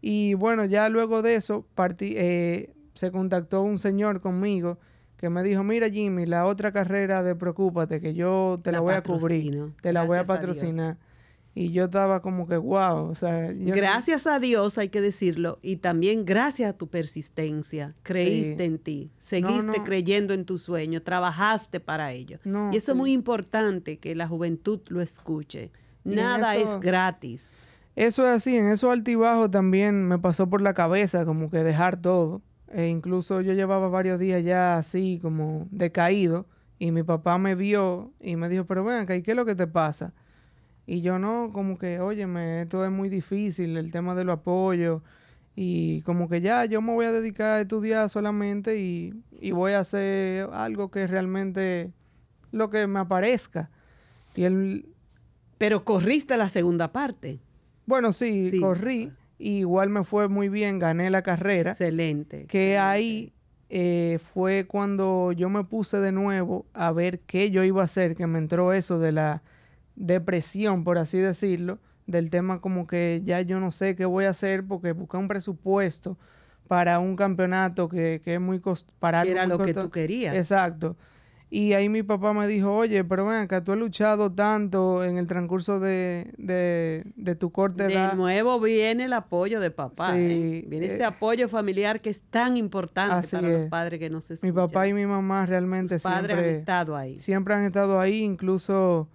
Y 0.02 0.34
bueno, 0.36 0.66
ya 0.66 0.90
luego 0.90 1.22
de 1.22 1.36
eso 1.36 1.66
partí, 1.76 2.16
se 2.16 3.12
contactó 3.12 3.62
un 3.64 3.78
señor 3.78 4.22
conmigo 4.22 4.78
que 5.22 5.30
me 5.30 5.44
dijo, 5.44 5.64
mira 5.64 5.88
Jimmy, 5.88 6.26
la 6.26 6.48
otra 6.48 6.72
carrera 6.72 7.22
de 7.22 7.36
Preocúpate, 7.36 8.02
que 8.02 8.16
yo 8.16 8.60
te 8.64 8.72
la, 8.72 8.80
voy 8.80 8.96
a 8.96 9.04
cubrir, 9.04 9.72
te 9.80 9.94
la 9.94 10.04
voy 10.04 10.18
a 10.18 10.24
patrocinar. 10.24 10.98
Y 11.54 11.72
yo 11.72 11.86
estaba 11.86 12.22
como 12.22 12.48
que, 12.48 12.58
wow, 12.58 13.10
o 13.10 13.16
sea... 13.16 13.52
gracias 13.52 14.26
a 14.26 14.40
Dios, 14.40 14.78
hay 14.78 14.90
que 14.90 15.02
decirlo, 15.02 15.60
y 15.62 15.78
también 15.78 16.26
gracias 16.26 16.70
a 16.70 16.78
tu 16.78 16.88
persistencia, 16.88 17.94
creíste 18.04 18.64
en 18.64 18.78
ti, 18.80 19.12
seguiste 19.18 19.84
creyendo 19.84 20.34
en 20.34 20.46
tu 20.46 20.58
sueño, 20.58 21.02
trabajaste 21.02 21.80
para 21.80 22.14
ello. 22.14 22.40
y 22.72 22.78
eso 22.78 22.92
es 22.94 22.98
muy 22.98 23.12
importante 23.12 23.98
que 23.98 24.16
la 24.16 24.28
juventud 24.28 24.80
lo 24.88 25.02
escuche. 25.02 25.72
Nada 26.04 26.56
es 26.56 26.80
gratis. 26.80 27.56
Eso 27.96 28.24
es 28.24 28.38
así, 28.38 28.56
en 28.56 28.68
esos 28.68 28.90
altibajos 28.90 29.52
también 29.52 30.08
me 30.08 30.18
pasó 30.18 30.50
por 30.50 30.62
la 30.62 30.74
cabeza 30.74 31.26
como 31.26 31.50
que 31.52 31.64
dejar 31.64 32.02
todo. 32.02 32.42
E 32.70 32.88
incluso 32.88 33.42
yo 33.42 33.52
llevaba 33.52 33.90
varios 33.90 34.18
días 34.18 34.44
ya 34.46 34.78
así 34.78 35.20
como 35.22 35.68
decaído 35.72 36.48
y 36.80 36.92
mi 36.92 37.04
papá 37.04 37.38
me 37.38 37.54
vio 37.54 38.14
y 38.22 38.38
me 38.38 38.48
dijo, 38.48 38.66
pero 38.66 38.86
ven 38.86 39.02
acá, 39.02 39.16
¿y 39.16 39.22
qué 39.22 39.32
es 39.32 39.38
lo 39.38 39.46
que 39.46 39.56
te 39.56 39.68
pasa? 39.68 40.14
Y 40.86 41.02
yo 41.02 41.20
no, 41.20 41.52
como 41.54 41.78
que, 41.78 42.00
óyeme, 42.00 42.64
esto 42.64 42.84
es 42.84 42.92
muy 42.92 43.10
difícil, 43.10 43.78
el 43.78 43.92
tema 43.92 44.16
de 44.16 44.24
los 44.24 44.40
apoyos. 44.40 45.02
Y 45.56 46.02
como 46.02 46.30
que 46.30 46.42
ya 46.42 46.66
yo 46.66 46.82
me 46.82 46.94
voy 46.94 47.06
a 47.06 47.12
dedicar 47.12 47.58
a 47.58 47.62
estudiar 47.62 48.10
solamente 48.10 48.80
y, 48.80 49.14
voy 49.52 49.74
a 49.74 49.80
hacer 49.80 50.50
algo 50.54 50.92
que 50.92 51.08
realmente 51.08 51.92
lo 52.52 52.70
que 52.70 52.88
me 52.88 53.00
aparezca. 53.00 53.70
Y 54.36 54.44
él... 54.44 54.86
Pero 55.58 55.84
corriste 55.84 56.38
la 56.38 56.50
segunda 56.50 56.92
parte. 56.92 57.40
Bueno, 57.86 58.14
sí. 58.14 58.52
corrí 58.60 59.12
igual 59.42 59.90
me 59.90 60.04
fue 60.04 60.28
muy 60.28 60.50
bien, 60.50 60.80
gané 60.80 61.10
la 61.10 61.22
carrera. 61.22 61.72
Excelente. 61.72 62.46
Que 62.46 62.78
ahí 62.78 63.34
eh, 63.70 64.20
fue 64.34 64.66
cuando 64.68 65.32
yo 65.32 65.50
me 65.50 65.64
puse 65.64 65.98
de 65.98 66.12
nuevo 66.12 66.66
a 66.74 66.92
ver 66.92 67.20
qué 67.20 67.52
yo 67.52 67.64
iba 67.64 67.82
a 67.82 67.86
hacer, 67.86 68.16
que 68.16 68.28
me 68.28 68.40
entró 68.40 68.74
eso 68.74 69.00
de 69.00 69.12
la 69.12 69.42
depresión, 69.96 70.84
por 70.84 70.98
así 70.98 71.18
decirlo, 71.18 71.80
del 72.08 72.30
tema 72.30 72.62
como 72.62 72.88
que 72.88 73.22
ya 73.24 73.42
yo 73.42 73.60
no 73.60 73.72
sé 73.72 73.96
qué 73.96 74.06
voy 74.06 74.26
a 74.26 74.32
hacer 74.32 74.66
porque 74.66 74.92
busqué 74.92 75.18
un 75.18 75.28
presupuesto 75.28 76.18
para 76.68 77.00
un 77.00 77.16
campeonato 77.16 77.90
que, 77.90 78.22
que 78.24 78.36
es 78.36 78.42
muy 78.42 78.60
costoso. 78.60 78.96
Era 79.26 79.46
lo 79.46 79.60
que 79.60 79.74
tú 79.74 79.90
querías. 79.90 80.36
Exacto. 80.36 80.96
Y 81.54 81.74
ahí 81.74 81.90
mi 81.90 82.02
papá 82.02 82.32
me 82.32 82.48
dijo, 82.48 82.74
oye, 82.74 83.04
pero 83.04 83.26
ven 83.26 83.40
acá, 83.40 83.62
tú 83.62 83.74
has 83.74 83.78
luchado 83.78 84.32
tanto 84.32 85.04
en 85.04 85.18
el 85.18 85.28
transcurso 85.28 85.82
de, 85.82 86.32
de, 86.38 87.36
tu 87.36 87.52
corte 87.52 87.88
de 87.88 88.16
nuevo 88.16 88.58
viene 88.62 89.04
el 89.04 89.12
apoyo 89.12 89.60
de 89.60 89.70
papá. 89.70 90.18
¿eh? 90.18 90.64
Viene 90.66 90.86
ese 90.86 91.02
eh, 91.02 91.04
apoyo 91.04 91.50
familiar 91.50 92.00
que 92.00 92.10
es 92.10 92.22
tan 92.22 92.56
importante 92.56 93.28
para 93.28 93.50
los 93.50 93.66
padres 93.66 94.00
que 94.00 94.10
nos 94.10 94.32
escuchan. 94.32 94.56
Mi 94.56 94.56
papá 94.56 94.88
y 94.88 94.94
mi 94.94 95.06
mamá 95.06 95.46
realmente 95.46 96.00
siempre... 96.00 96.34
han 96.34 96.46
estado 96.46 96.96
ahí. 96.96 97.20
Siempre 97.20 97.54
han 97.54 97.66
estado 97.66 98.00
ahí, 98.00 98.24
incluso 98.24 99.10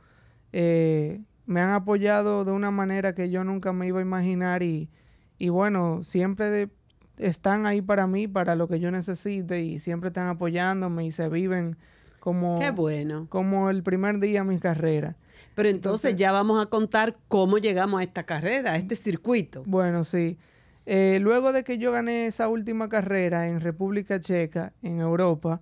eh, 0.58 1.20
me 1.44 1.60
han 1.60 1.68
apoyado 1.68 2.46
de 2.46 2.52
una 2.52 2.70
manera 2.70 3.14
que 3.14 3.28
yo 3.28 3.44
nunca 3.44 3.74
me 3.74 3.86
iba 3.86 3.98
a 3.98 4.02
imaginar 4.02 4.62
y, 4.62 4.88
y 5.36 5.50
bueno, 5.50 6.02
siempre 6.02 6.70
están 7.18 7.66
ahí 7.66 7.82
para 7.82 8.06
mí, 8.06 8.26
para 8.26 8.56
lo 8.56 8.66
que 8.66 8.80
yo 8.80 8.90
necesite 8.90 9.60
y 9.60 9.80
siempre 9.80 10.08
están 10.08 10.28
apoyándome 10.28 11.04
y 11.04 11.12
se 11.12 11.28
viven 11.28 11.76
como, 12.20 12.58
Qué 12.58 12.70
bueno. 12.70 13.26
como 13.28 13.68
el 13.68 13.82
primer 13.82 14.18
día 14.18 14.44
de 14.44 14.48
mi 14.48 14.58
carrera. 14.58 15.16
Pero 15.54 15.68
entonces, 15.68 16.16
ya 16.16 16.32
vamos 16.32 16.62
a 16.62 16.70
contar 16.70 17.18
cómo 17.28 17.58
llegamos 17.58 18.00
a 18.00 18.04
esta 18.04 18.22
carrera, 18.22 18.72
a 18.72 18.76
este 18.76 18.96
circuito. 18.96 19.62
Bueno, 19.66 20.04
sí. 20.04 20.38
Eh, 20.86 21.18
luego 21.20 21.52
de 21.52 21.64
que 21.64 21.76
yo 21.76 21.92
gané 21.92 22.28
esa 22.28 22.48
última 22.48 22.88
carrera 22.88 23.46
en 23.48 23.60
República 23.60 24.20
Checa, 24.20 24.72
en 24.80 25.00
Europa, 25.00 25.60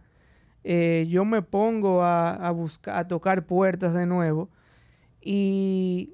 eh, 0.63 1.09
yo 1.11 1.25
me 1.25 1.43
pongo 1.43 2.05
a, 2.05 2.49
buscar, 2.53 2.97
a 2.97 3.09
tocar 3.09 3.45
puertas 3.45 3.93
de 3.93 4.07
nuevo. 4.07 4.51
Y 5.27 6.13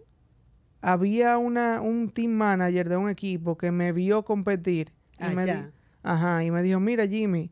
había 0.81 1.37
una, 1.37 1.81
un 1.81 2.11
team 2.11 2.31
manager 2.31 2.88
de 2.88 2.96
un 2.96 3.11
equipo 3.11 3.59
que 3.59 3.73
me 3.73 3.92
vio 3.92 4.25
competir. 4.25 4.92
Y 5.18 5.35
me 5.35 5.70
ajá, 6.03 6.44
y 6.44 6.51
me 6.51 6.62
dijo, 6.62 6.81
mira 6.81 7.07
Jimmy, 7.07 7.51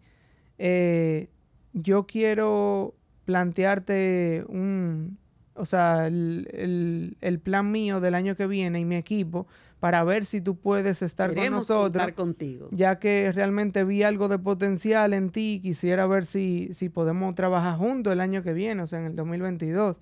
eh, 0.56 1.28
yo 1.72 2.06
quiero 2.06 2.94
plantearte 3.24 4.44
un, 4.48 5.18
o 5.54 5.66
sea, 5.66 6.06
el, 6.06 7.16
el, 7.20 7.40
plan 7.40 7.70
mío 7.70 8.00
del 8.00 8.14
año 8.14 8.36
que 8.36 8.46
viene 8.46 8.80
y 8.80 8.84
mi 8.86 8.96
equipo 8.96 9.46
para 9.80 10.02
ver 10.04 10.24
si 10.24 10.40
tú 10.40 10.56
puedes 10.56 11.02
estar 11.02 11.34
con 11.34 11.50
nosotros. 11.50 12.12
contigo. 12.12 12.68
Ya 12.72 12.98
que 12.98 13.30
realmente 13.32 13.84
vi 13.84 14.02
algo 14.02 14.28
de 14.28 14.38
potencial 14.38 15.12
en 15.12 15.30
ti, 15.30 15.60
quisiera 15.62 16.06
ver 16.06 16.24
si, 16.24 16.70
si 16.72 16.88
podemos 16.88 17.34
trabajar 17.34 17.76
juntos 17.76 18.12
el 18.12 18.20
año 18.20 18.42
que 18.42 18.52
viene, 18.52 18.82
o 18.82 18.86
sea, 18.86 19.00
en 19.00 19.06
el 19.06 19.16
2022. 19.16 19.96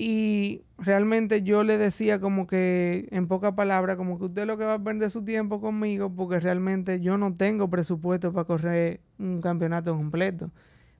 Y 0.00 0.62
realmente 0.78 1.42
yo 1.42 1.64
le 1.64 1.76
decía 1.76 2.20
como 2.20 2.46
que, 2.46 3.08
en 3.10 3.26
pocas 3.26 3.54
palabras, 3.54 3.96
como 3.96 4.16
que 4.16 4.26
usted 4.26 4.46
lo 4.46 4.56
que 4.56 4.64
va 4.64 4.74
a 4.74 4.78
perder 4.78 5.10
su 5.10 5.24
tiempo 5.24 5.60
conmigo 5.60 6.14
porque 6.14 6.38
realmente 6.38 7.00
yo 7.00 7.18
no 7.18 7.34
tengo 7.34 7.68
presupuesto 7.68 8.32
para 8.32 8.44
correr 8.44 9.00
un 9.18 9.40
campeonato 9.40 9.96
completo. 9.96 10.52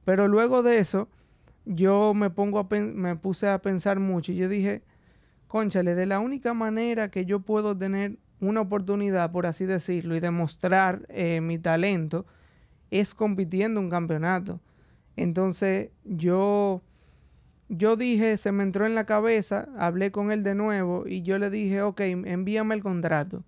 Pero 0.05 0.27
luego 0.27 0.65
de 0.65 0.81
eso, 0.81 1.09
yo 1.65 2.13
me, 2.13 2.31
pongo 2.31 2.59
a 2.59 2.67
me 2.75 3.15
puse 3.15 3.49
a 3.49 3.63
pensar 3.63 4.01
mucho 4.01 4.33
y 4.33 4.37
yo 4.39 4.49
dije, 4.49 4.83
conchale, 5.47 5.95
de 5.95 6.07
la 6.07 6.19
única 6.19 6.53
manera 6.53 7.09
que 7.13 7.25
yo 7.25 7.39
puedo 7.39 7.79
tener 7.79 8.19
una 8.41 8.63
oportunidad, 8.63 9.31
por 9.31 9.47
así 9.47 9.65
decirlo, 9.65 10.17
y 10.17 10.21
demostrar 10.21 11.07
eh, 11.09 11.41
mi 11.41 11.57
talento, 11.61 12.27
es 12.91 13.15
compitiendo 13.15 13.79
un 13.79 13.91
campeonato. 13.91 14.61
Entonces 15.15 15.91
yo 16.05 16.83
yo 17.69 17.97
dije, 17.97 18.37
se 18.37 18.53
me 18.53 18.63
entró 18.63 18.87
en 18.87 18.95
la 18.95 19.05
cabeza, 19.05 19.69
hablé 19.79 20.11
con 20.11 20.33
él 20.33 20.43
de 20.43 20.55
nuevo 20.55 21.07
y 21.07 21.23
yo 21.23 21.39
le 21.39 21.51
dije, 21.51 21.83
ok, 21.83 22.01
envíame 22.01 22.75
el 22.75 22.83
contrato. 22.83 23.45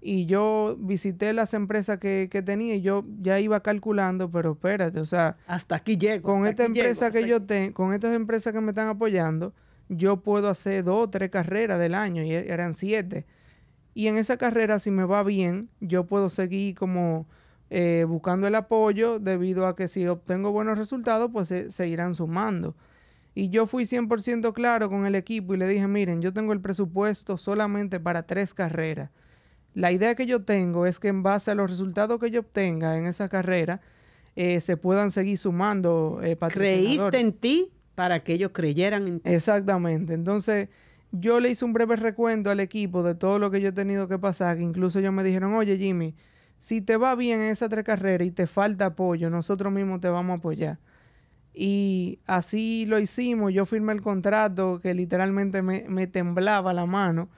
Y 0.00 0.26
yo 0.26 0.76
visité 0.78 1.32
las 1.32 1.54
empresas 1.54 1.98
que, 1.98 2.28
tenía 2.44 2.74
y 2.74 2.82
yo 2.82 3.04
ya 3.22 3.40
iba 3.40 3.60
calculando, 3.60 4.30
pero 4.30 4.52
espérate, 4.52 5.00
o 5.00 5.06
sea... 5.06 5.36
Hasta 5.46 5.76
aquí 5.76 5.96
llego. 5.96 6.30
Con 6.30 6.46
esta 6.46 6.64
empresa 6.64 7.10
que 7.10 7.26
yo 7.26 7.42
tengo, 7.42 7.72
con 7.72 7.94
estas 7.94 8.14
empresas 8.14 8.52
que 8.52 8.60
me 8.60 8.72
están 8.72 8.88
apoyando, 8.88 9.54
yo 9.88 10.18
puedo 10.18 10.48
hacer 10.48 10.84
dos 10.84 11.04
o 11.04 11.10
tres 11.10 11.30
carreras 11.30 11.78
del 11.78 11.94
año 11.94 12.22
y 12.22 12.32
e, 12.32 12.52
eran 12.52 12.74
siete. 12.74 13.24
Y 13.94 14.08
en 14.08 14.18
esa 14.18 14.36
carrera, 14.36 14.78
si 14.78 14.90
me 14.90 15.04
va 15.04 15.22
bien, 15.22 15.70
yo 15.80 16.04
puedo 16.04 16.28
seguir 16.28 16.74
como 16.74 17.26
eh, 17.70 18.04
buscando 18.06 18.46
el 18.46 18.54
apoyo 18.56 19.18
debido 19.20 19.66
a 19.66 19.74
que 19.74 19.88
si 19.88 20.06
obtengo 20.06 20.52
buenos 20.52 20.76
resultados, 20.76 21.30
pues 21.32 21.48
se, 21.48 21.72
se 21.72 21.88
irán 21.88 22.14
sumando. 22.14 22.74
Y 23.34 23.50
yo 23.50 23.66
fui 23.66 23.84
100% 23.84 24.52
claro 24.52 24.88
con 24.88 25.06
el 25.06 25.14
equipo 25.16 25.54
y 25.54 25.56
le 25.56 25.66
dije, 25.66 25.88
miren, 25.88 26.22
yo 26.22 26.32
tengo 26.32 26.52
el 26.52 26.60
presupuesto 26.60 27.36
solamente 27.36 27.98
para 27.98 28.22
tres 28.22 28.54
carreras. 28.54 29.10
La 29.74 29.90
idea 29.90 30.14
que 30.14 30.26
yo 30.26 30.42
tengo 30.42 30.86
es 30.86 31.00
que 31.00 31.08
en 31.08 31.24
base 31.24 31.50
a 31.50 31.54
los 31.56 31.68
resultados 31.68 32.20
que 32.20 32.30
yo 32.30 32.40
obtenga 32.40 32.96
en 32.96 33.06
esa 33.06 33.28
carrera, 33.28 33.80
eh, 34.36 34.60
se 34.60 34.76
puedan 34.76 35.10
seguir 35.10 35.36
sumando 35.36 36.20
eh, 36.22 36.36
Creíste 36.36 37.18
en 37.18 37.32
ti 37.32 37.72
para 37.96 38.20
que 38.22 38.34
ellos 38.34 38.50
creyeran 38.52 39.08
en 39.08 39.20
ti. 39.20 39.32
Exactamente. 39.32 40.14
Entonces, 40.14 40.68
yo 41.10 41.40
le 41.40 41.50
hice 41.50 41.64
un 41.64 41.72
breve 41.72 41.96
recuento 41.96 42.50
al 42.50 42.60
equipo 42.60 43.02
de 43.02 43.14
todo 43.14 43.38
lo 43.38 43.50
que 43.50 43.60
yo 43.60 43.68
he 43.68 43.72
tenido 43.72 44.08
que 44.08 44.18
pasar, 44.18 44.56
que 44.56 44.62
incluso 44.62 44.98
ellos 45.00 45.12
me 45.12 45.24
dijeron, 45.24 45.54
oye 45.54 45.76
Jimmy, 45.76 46.14
si 46.58 46.80
te 46.80 46.96
va 46.96 47.14
bien 47.14 47.40
en 47.40 47.50
esas 47.50 47.68
tres 47.68 47.84
carreras 47.84 48.26
y 48.26 48.30
te 48.30 48.46
falta 48.46 48.86
apoyo, 48.86 49.30
nosotros 49.30 49.72
mismos 49.72 50.00
te 50.00 50.08
vamos 50.08 50.36
a 50.36 50.38
apoyar. 50.38 50.78
Y 51.54 52.18
así 52.26 52.84
lo 52.84 52.98
hicimos. 52.98 53.52
Yo 53.52 53.64
firmé 53.64 53.92
el 53.92 54.02
contrato 54.02 54.80
que 54.80 54.92
literalmente 54.92 55.62
me, 55.62 56.06
temblaba 56.08 56.74
la 56.74 56.84
mano 56.84 57.28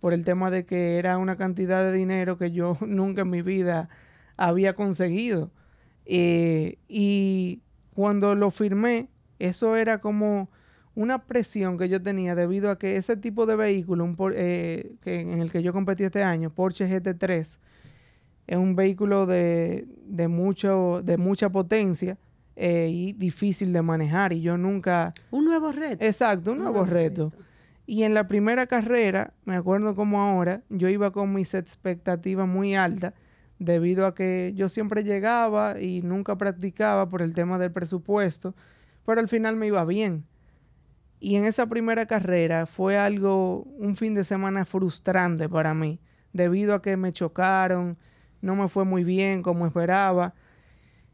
por 0.00 0.14
el 0.14 0.24
tema 0.24 0.50
de 0.50 0.64
que 0.64 0.98
era 0.98 1.18
una 1.18 1.36
cantidad 1.36 1.84
de 1.84 1.92
dinero 1.92 2.38
que 2.38 2.52
yo 2.52 2.78
nunca 2.86 3.22
en 3.22 3.30
mi 3.30 3.42
vida 3.42 3.90
había 4.38 4.74
conseguido. 4.74 5.50
Eh, 6.06 6.78
y 6.88 7.60
cuando 7.94 8.34
lo 8.34 8.50
firmé, 8.50 9.08
eso 9.38 9.76
era 9.76 10.00
como 10.00 10.48
una 10.94 11.26
presión 11.26 11.76
que 11.76 11.90
yo 11.90 12.00
tenía 12.00 12.34
debido 12.34 12.70
a 12.70 12.78
que 12.78 12.96
ese 12.96 13.18
tipo 13.18 13.44
de 13.44 13.56
vehículo 13.56 14.14
eh, 14.34 14.94
que 15.02 15.20
en 15.20 15.42
el 15.42 15.50
que 15.50 15.62
yo 15.62 15.74
competí 15.74 16.04
este 16.04 16.22
año, 16.22 16.48
Porsche 16.48 16.88
GT3, 16.88 17.58
es 18.46 18.56
un 18.56 18.76
vehículo 18.76 19.26
de, 19.26 19.86
de, 20.06 20.28
mucho, 20.28 21.02
de 21.04 21.18
mucha 21.18 21.50
potencia 21.50 22.16
eh, 22.56 22.88
y 22.90 23.12
difícil 23.12 23.72
de 23.72 23.82
manejar 23.82 24.32
y 24.32 24.40
yo 24.40 24.56
nunca... 24.56 25.12
Un 25.30 25.44
nuevo 25.44 25.72
reto. 25.72 26.02
Exacto, 26.04 26.52
un, 26.52 26.58
nuevo, 26.58 26.84
reto. 26.84 27.32
Y 27.86 28.02
en 28.02 28.14
la 28.14 28.26
primera 28.26 28.66
carrera, 28.66 29.34
me 29.44 29.56
acuerdo 29.56 29.94
como 29.94 30.22
ahora, 30.22 30.62
yo 30.70 30.88
iba 30.88 31.12
con 31.12 31.34
mis 31.34 31.52
expectativas 31.54 32.48
muy 32.48 32.74
altas 32.74 33.12
debido 33.58 34.06
a 34.06 34.14
que 34.14 34.52
yo 34.56 34.68
siempre 34.68 35.04
llegaba 35.04 35.80
y 35.80 36.00
nunca 36.02 36.36
practicaba 36.36 37.08
por 37.08 37.22
el 37.22 37.34
tema 37.34 37.58
del 37.58 37.72
presupuesto, 37.72 38.54
pero 39.04 39.20
al 39.20 39.28
final 39.28 39.56
me 39.56 39.66
iba 39.66 39.84
bien. 39.84 40.24
Y 41.20 41.36
en 41.36 41.44
esa 41.44 41.66
primera 41.66 42.06
carrera 42.06 42.66
fue 42.66 42.98
algo, 42.98 43.62
un 43.78 43.96
fin 43.96 44.14
de 44.14 44.24
semana 44.24 44.64
frustrante 44.64 45.48
para 45.48 45.74
mí, 45.74 46.00
debido 46.32 46.74
a 46.74 46.82
que 46.82 46.96
me 46.96 47.12
chocaron, 47.12 47.98
no 48.40 48.56
me 48.56 48.68
fue 48.68 48.84
muy 48.84 49.04
bien 49.04 49.42
como 49.42 49.66
esperaba. 49.66 50.34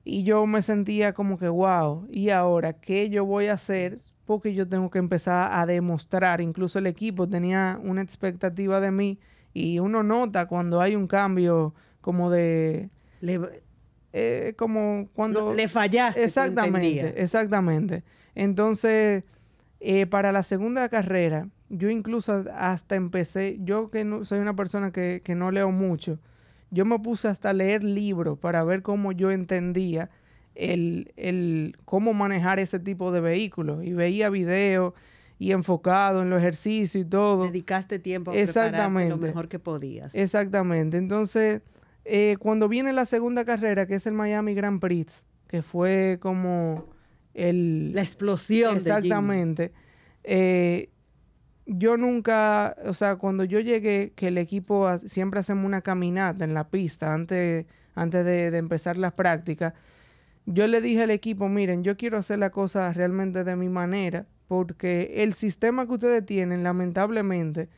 Y 0.04 0.24
yo 0.24 0.46
me 0.46 0.62
sentía 0.62 1.12
como 1.12 1.38
que, 1.38 1.48
wow, 1.48 2.06
¿y 2.10 2.30
ahora 2.30 2.72
qué 2.72 3.08
yo 3.08 3.24
voy 3.24 3.46
a 3.46 3.54
hacer? 3.54 4.00
Porque 4.24 4.54
yo 4.54 4.68
tengo 4.68 4.90
que 4.90 4.98
empezar 4.98 5.50
a 5.52 5.66
demostrar. 5.66 6.40
Incluso 6.40 6.78
el 6.78 6.86
equipo 6.86 7.28
tenía 7.28 7.78
una 7.82 8.02
expectativa 8.02 8.80
de 8.80 8.90
mí 8.90 9.18
y 9.54 9.78
uno 9.78 10.02
nota 10.02 10.46
cuando 10.46 10.80
hay 10.80 10.96
un 10.96 11.06
cambio 11.06 11.74
como 12.00 12.30
de... 12.30 12.90
Eh, 14.14 14.54
como 14.56 15.08
cuando... 15.14 15.54
le 15.54 15.68
fallaste. 15.68 16.24
Exactamente, 16.24 17.22
exactamente. 17.22 18.02
Entonces, 18.34 19.24
eh, 19.80 20.06
para 20.06 20.32
la 20.32 20.42
segunda 20.42 20.88
carrera, 20.88 21.48
yo 21.68 21.88
incluso 21.88 22.44
hasta 22.54 22.94
empecé, 22.94 23.58
yo 23.60 23.88
que 23.88 24.04
no, 24.04 24.24
soy 24.24 24.40
una 24.40 24.54
persona 24.54 24.90
que, 24.90 25.22
que 25.24 25.34
no 25.34 25.50
leo 25.50 25.70
mucho, 25.70 26.18
yo 26.72 26.84
me 26.86 26.98
puse 26.98 27.28
hasta 27.28 27.50
a 27.50 27.52
leer 27.52 27.84
libros 27.84 28.38
para 28.38 28.64
ver 28.64 28.82
cómo 28.82 29.12
yo 29.12 29.30
entendía 29.30 30.10
el, 30.54 31.12
el, 31.16 31.76
cómo 31.84 32.14
manejar 32.14 32.58
ese 32.58 32.78
tipo 32.78 33.12
de 33.12 33.20
vehículos. 33.20 33.84
Y 33.84 33.92
veía 33.92 34.30
videos 34.30 34.94
y 35.38 35.52
enfocado 35.52 36.22
en 36.22 36.30
los 36.30 36.40
ejercicios 36.40 37.04
y 37.04 37.08
todo. 37.08 37.44
Dedicaste 37.44 37.98
tiempo 37.98 38.30
a 38.30 38.36
Exactamente. 38.36 39.10
lo 39.10 39.18
mejor 39.18 39.48
que 39.48 39.58
podías. 39.58 40.14
Exactamente. 40.14 40.96
Entonces, 40.96 41.60
eh, 42.06 42.36
cuando 42.38 42.68
viene 42.68 42.92
la 42.94 43.04
segunda 43.04 43.44
carrera, 43.44 43.86
que 43.86 43.96
es 43.96 44.06
el 44.06 44.14
Miami 44.14 44.54
Grand 44.54 44.80
Prix, 44.80 45.26
que 45.48 45.60
fue 45.60 46.18
como 46.20 46.86
el... 47.34 47.92
La 47.92 48.00
explosión. 48.00 48.78
Exactamente. 48.78 49.72
Eh, 50.24 50.88
yo 51.66 51.96
nunca, 51.96 52.76
o 52.84 52.94
sea, 52.94 53.16
cuando 53.16 53.44
yo 53.44 53.60
llegué, 53.60 54.12
que 54.16 54.28
el 54.28 54.38
equipo 54.38 54.98
siempre 54.98 55.40
hacemos 55.40 55.64
una 55.64 55.82
caminata 55.82 56.44
en 56.44 56.54
la 56.54 56.68
pista 56.68 57.14
antes, 57.14 57.66
antes 57.94 58.24
de, 58.24 58.56
empezar 58.56 58.96
las 58.96 59.12
prácticas, 59.12 59.74
yo 60.44 60.66
le 60.66 60.80
dije 60.80 61.02
al 61.02 61.10
equipo, 61.10 61.48
miren, 61.48 61.84
yo 61.84 61.96
quiero 61.96 62.18
hacer 62.18 62.38
la 62.38 62.50
cosa 62.50 62.92
realmente 62.92 63.44
de 63.44 63.56
mi 63.56 63.68
manera, 63.68 64.26
porque 64.48 65.22
el 65.22 65.34
sistema 65.34 65.86
que 65.86 65.92
ustedes 65.92 66.26
tienen, 66.26 66.64
lamentablemente, 66.64 67.68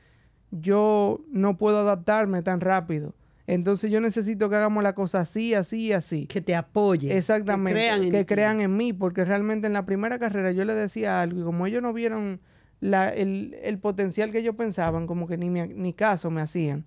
yo 0.50 1.20
no 1.30 1.56
puedo 1.58 1.80
adaptarme 1.80 2.42
tan 2.42 2.60
rápido. 2.60 3.14
Entonces 3.46 3.90
yo 3.90 4.00
necesito 4.00 4.48
que 4.48 4.56
hagamos 4.56 4.82
la 4.82 4.94
cosa 4.94 5.20
así, 5.20 5.52
así 5.52 5.88
y 5.88 5.92
así. 5.92 6.26
Que 6.26 6.40
te 6.40 6.54
apoyen. 6.54 7.12
Exactamente. 7.12 7.78
Que 7.78 7.86
crean 7.86 8.02
en, 8.04 8.12
que 8.12 8.26
crean 8.26 8.60
en 8.62 8.76
mí, 8.76 8.94
porque 8.94 9.24
realmente 9.26 9.66
en 9.66 9.74
la 9.74 9.84
primera 9.84 10.18
carrera 10.18 10.52
yo 10.52 10.64
le 10.64 10.72
decía 10.72 11.20
algo 11.20 11.40
y 11.40 11.44
como 11.44 11.66
ellos 11.66 11.82
no 11.82 11.92
vieron 11.92 12.40
el, 12.92 13.78
potencial 13.80 14.30
que 14.30 14.38
ellos 14.38 14.56
pensaban, 14.56 15.06
como 15.06 15.26
que 15.26 15.36
ni, 15.36 15.48
ni 15.48 15.92
caso 15.92 16.30
me 16.30 16.40
hacían. 16.40 16.84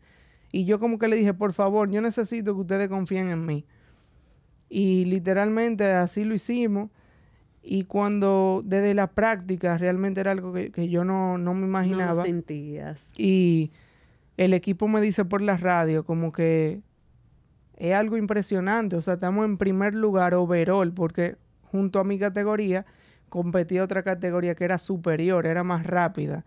Y 0.51 0.65
yo 0.65 0.79
como 0.79 0.97
que 0.97 1.07
le 1.07 1.15
dije, 1.15 1.33
por 1.33 1.53
favor, 1.53 1.89
yo 1.89 2.01
necesito 2.01 2.53
que 2.55 2.61
ustedes 2.61 2.89
confíen 2.89 3.29
en 3.29 3.45
mí. 3.45 3.65
Y 4.69 5.05
literalmente 5.05 5.91
así 5.91 6.23
lo 6.23 6.35
hicimos. 6.35 6.89
Y 7.61 7.83
cuando 7.83 8.61
desde 8.65 8.93
la 8.93 9.07
práctica 9.07 9.77
realmente 9.77 10.21
era 10.21 10.31
algo 10.31 10.53
que, 10.53 10.89
yo 10.89 11.03
no, 11.03 11.37
me 11.37 11.65
imaginaba. 11.65 12.19
No 12.19 12.25
sentías. 12.25 13.09
Y 13.17 13.71
el 14.37 14.53
equipo 14.53 14.87
me 14.87 15.01
dice 15.01 15.25
por 15.25 15.41
la 15.41 15.57
radio 15.57 16.05
como 16.05 16.31
que 16.31 16.81
es 17.75 17.93
algo 17.93 18.15
impresionante. 18.15 18.95
O 18.95 19.01
sea, 19.01 19.15
estamos 19.15 19.45
en 19.45 19.57
primer 19.57 19.95
lugar 19.95 20.33
overall 20.33 20.93
porque 20.93 21.35
junto 21.63 21.99
a 21.99 22.05
mi 22.05 22.17
categoría 22.17 22.85
competía 23.29 23.83
otra 23.83 24.03
categoría 24.03 24.55
que 24.55 24.65
era 24.65 24.77
superior, 24.77 25.45
era 25.45 25.63
más 25.63 25.85
rápida. 25.85 26.45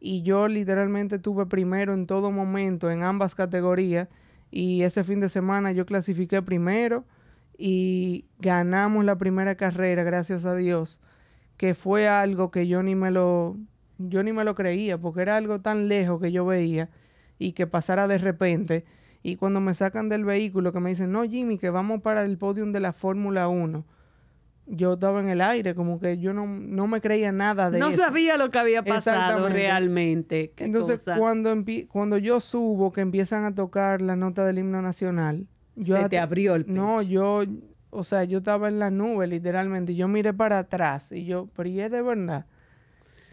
Y 0.00 0.22
yo 0.22 0.48
literalmente 0.48 1.18
tuve 1.18 1.46
primero 1.46 1.94
en 1.94 2.06
todo 2.06 2.30
momento 2.30 2.90
en 2.90 3.02
ambas 3.02 3.34
categorías. 3.34 4.08
Y 4.50 4.82
ese 4.82 5.04
fin 5.04 5.20
de 5.20 5.28
semana 5.28 5.72
yo 5.72 5.86
clasifiqué 5.86 6.42
primero 6.42 7.04
y 7.56 8.26
ganamos 8.38 9.04
la 9.04 9.16
primera 9.16 9.54
carrera, 9.56 10.04
gracias 10.04 10.44
a 10.44 10.54
Dios, 10.54 11.00
que 11.56 11.74
fue 11.74 12.08
algo 12.08 12.50
que 12.50 12.66
yo 12.66 12.82
ni 12.82 12.94
me 12.94 13.10
lo, 13.10 13.56
yo 13.98 14.22
ni 14.22 14.32
me 14.32 14.44
lo 14.44 14.54
creía, 14.54 14.98
porque 14.98 15.22
era 15.22 15.36
algo 15.36 15.60
tan 15.60 15.88
lejos 15.88 16.20
que 16.20 16.32
yo 16.32 16.44
veía 16.44 16.90
y 17.38 17.52
que 17.52 17.66
pasara 17.66 18.06
de 18.06 18.18
repente. 18.18 18.84
Y 19.22 19.36
cuando 19.36 19.60
me 19.60 19.74
sacan 19.74 20.08
del 20.08 20.24
vehículo, 20.24 20.72
que 20.72 20.80
me 20.80 20.90
dicen, 20.90 21.10
no, 21.10 21.24
Jimmy, 21.24 21.58
que 21.58 21.70
vamos 21.70 22.02
para 22.02 22.22
el 22.22 22.36
podium 22.36 22.72
de 22.72 22.80
la 22.80 22.92
Fórmula 22.92 23.48
1 23.48 23.84
yo 24.66 24.94
estaba 24.94 25.20
en 25.20 25.28
el 25.28 25.40
aire, 25.40 25.74
como 25.74 26.00
que 26.00 26.18
yo 26.18 26.32
no, 26.32 26.46
no 26.46 26.86
me 26.86 27.00
creía 27.00 27.32
nada 27.32 27.70
de 27.70 27.78
no 27.78 27.88
eso. 27.88 27.98
No 27.98 28.04
sabía 28.04 28.36
lo 28.36 28.50
que 28.50 28.58
había 28.58 28.82
pasado 28.82 29.48
realmente. 29.48 30.52
Entonces, 30.56 31.02
cuando 31.18 31.54
cuando 31.88 32.18
yo 32.18 32.40
subo, 32.40 32.92
que 32.92 33.00
empiezan 33.00 33.44
a 33.44 33.54
tocar 33.54 34.00
la 34.00 34.16
nota 34.16 34.44
del 34.44 34.58
himno 34.58 34.80
nacional, 34.80 35.46
yo 35.76 35.96
Se 35.96 36.08
te 36.08 36.18
abrió 36.18 36.54
el 36.54 36.64
pecho. 36.64 36.74
No, 36.74 37.02
yo, 37.02 37.42
o 37.90 38.04
sea, 38.04 38.24
yo 38.24 38.38
estaba 38.38 38.68
en 38.68 38.78
la 38.78 38.90
nube, 38.90 39.26
literalmente. 39.26 39.94
Yo 39.94 40.08
miré 40.08 40.32
para 40.32 40.60
atrás 40.60 41.12
y 41.12 41.24
yo, 41.24 41.48
pero 41.54 41.68
¿y 41.68 41.80
es 41.80 41.90
de 41.90 42.02
verdad? 42.02 42.46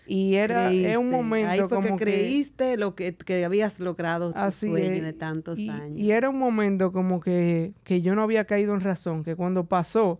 Y 0.07 0.35
era 0.35 0.69
un 0.99 1.09
momento 1.09 1.49
Ahí 1.51 1.59
fue 1.59 1.69
como 1.69 1.95
que 1.95 2.03
creíste 2.03 2.75
lo 2.75 2.95
que, 2.95 3.15
habías 3.45 3.79
logrado 3.79 4.33
así 4.35 4.67
sueño 4.67 5.03
de 5.03 5.13
tantos 5.13 5.59
años. 5.59 5.97
Y 5.97 6.11
era 6.11 6.29
un 6.29 6.37
momento 6.37 6.91
como 6.91 7.21
que, 7.21 7.73
que 7.83 8.01
yo 8.01 8.15
no 8.15 8.23
había 8.23 8.43
caído 8.45 8.73
en 8.73 8.81
razón, 8.81 9.23
que 9.23 9.35
cuando 9.35 9.67
pasó 9.67 10.19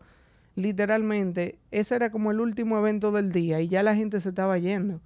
literalmente, 0.56 1.60
ese 1.72 1.96
era 1.96 2.12
como 2.12 2.32
el 2.32 2.40
último 2.40 2.78
evento 2.78 3.12
del 3.12 3.32
día 3.32 3.62
y 3.62 3.68
ya 3.68 3.84
la 3.84 3.96
gente 3.96 4.20
se 4.20 4.30
estaba 4.30 4.58
yendo. 4.58 5.02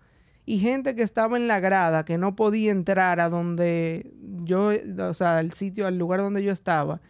Y 0.48 0.60
gente 0.60 0.96
que 0.96 1.02
estaba 1.02 1.38
en 1.38 1.48
la 1.48 1.60
grada, 1.60 2.06
que 2.06 2.18
no 2.18 2.36
podía 2.36 2.72
entrar 2.72 3.20
a 3.20 3.30
donde 3.30 4.14
yo, 4.44 4.72
o 5.00 5.14
sea, 5.14 5.40
al 5.40 5.54
sitio, 5.54 5.88
al 5.88 5.98
lugar 5.98 6.20
donde 6.20 6.44
yo 6.44 6.52
estaba, 6.52 7.02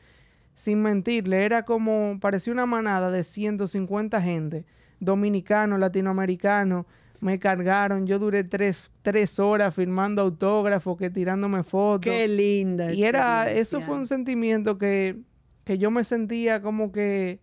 sin 0.54 0.82
mentirle, 0.82 1.43
era 1.43 1.63
como, 1.63 2.17
parecía 2.21 2.54
una 2.54 2.65
manada 2.65 3.12
de 3.12 3.24
150 3.24 4.21
gente, 4.21 4.65
dominicanos, 5.02 5.80
latinoamericanos, 5.80 6.86
me 7.19 7.39
cargaron, 7.39 8.08
yo 8.08 8.19
duré 8.19 8.43
tres, 8.43 8.89
tres 9.02 9.39
horas 9.39 9.74
firmando 9.74 10.21
autógrafos, 10.21 10.98
que 10.98 11.10
tirándome 11.10 11.63
fotos. 11.63 12.12
Qué 12.12 12.28
linda. 12.28 12.93
Y 12.93 13.04
era, 13.04 13.52
eso 13.52 13.82
fue 13.82 13.95
un 13.95 14.08
sentimiento 14.08 14.78
que, 14.78 15.19
que 15.65 15.78
yo 15.78 15.91
me 15.91 16.04
sentía 16.04 16.62
como 16.62 16.91
que 16.91 17.39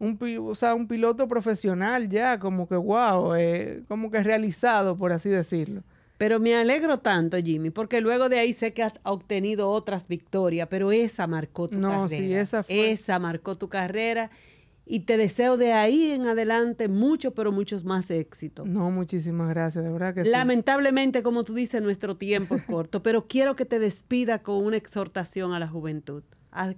un, 0.00 0.18
o 0.40 0.54
sea, 0.54 0.74
un 0.74 0.88
piloto 0.88 1.28
profesional 1.28 2.08
ya, 2.08 2.40
como 2.40 2.66
que 2.66 2.74
wow, 2.74 3.34
eh, 3.34 3.82
como 3.86 4.10
que 4.10 4.22
realizado, 4.22 4.96
por 4.96 5.12
así 5.12 5.28
decirlo. 5.28 5.82
Pero 6.18 6.40
me 6.40 6.54
alegro 6.54 6.98
tanto, 6.98 7.38
Jimmy, 7.38 7.70
porque 7.70 8.00
luego 8.00 8.28
de 8.28 8.38
ahí 8.38 8.52
sé 8.52 8.72
que 8.72 8.82
has 8.82 8.94
obtenido 9.04 9.68
otras 9.68 10.08
victorias, 10.08 10.68
pero 10.68 10.90
esa 10.90 11.26
marcó 11.26 11.68
tu 11.68 11.78
no, 11.78 12.02
carrera. 12.02 12.08
Sí, 12.08 12.34
esa 12.34 12.62
fue. 12.62 12.90
Esa 12.90 13.18
marcó 13.18 13.54
tu 13.54 13.68
carrera 13.68 14.30
y 14.84 15.00
te 15.00 15.16
deseo 15.16 15.56
de 15.56 15.72
ahí 15.72 16.10
en 16.10 16.26
adelante 16.26 16.88
muchos, 16.88 17.32
pero 17.32 17.52
muchos 17.52 17.84
más 17.84 18.10
éxitos. 18.10 18.66
No, 18.66 18.90
muchísimas 18.90 19.48
gracias, 19.48 19.84
de 19.84 19.90
verdad 19.90 20.14
que 20.14 20.24
Lamentablemente, 20.24 21.22
como 21.22 21.44
tú 21.44 21.54
dices, 21.54 21.80
nuestro 21.80 22.16
tiempo 22.16 22.56
es 22.56 22.64
corto, 22.64 23.02
pero 23.02 23.26
quiero 23.26 23.54
que 23.54 23.64
te 23.64 23.78
despida 23.78 24.40
con 24.40 24.64
una 24.64 24.76
exhortación 24.76 25.52
a 25.52 25.58
la 25.58 25.68
juventud, 25.68 26.22
a 26.50 26.74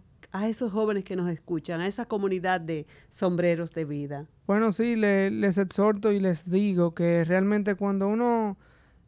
esos 0.48 0.72
jóvenes 0.72 1.04
que 1.04 1.16
nos 1.16 1.30
escuchan, 1.30 1.80
a 1.80 1.86
esa 1.86 2.06
comunidad 2.06 2.60
de 2.60 2.86
sombreros 3.08 3.72
de 3.72 3.84
vida? 3.84 4.26
Bueno, 4.46 4.72
sí, 4.72 4.96
les 4.96 5.58
exhorto 5.58 6.10
y 6.10 6.20
les 6.20 6.48
digo 6.50 6.94
que 6.94 7.24
realmente 7.24 7.74
cuando 7.74 8.08
uno 8.08 8.56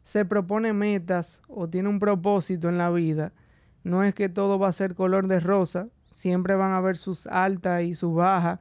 se 0.03 0.23
propone 0.23 0.71
metas 0.71 1.41
o 1.47 1.67
tiene 1.67 1.89
un 1.89 1.99
propósito 1.99 2.69
en 2.69 2.77
la 2.77 2.91
vida, 2.91 3.33
no 3.83 4.03
es 4.03 4.13
que 4.13 4.29
todo 4.29 4.59
va 4.59 4.67
a 4.67 4.73
ser 4.73 4.93
color 4.93 5.27
de 5.27 5.39
rosa, 5.39 5.89
siempre 6.09 6.55
van 6.55 6.71
a 6.71 6.77
haber 6.77 6.97
sus 6.97 7.27
altas 7.27 7.83
y 7.83 7.95
sus 7.95 8.13
bajas, 8.13 8.59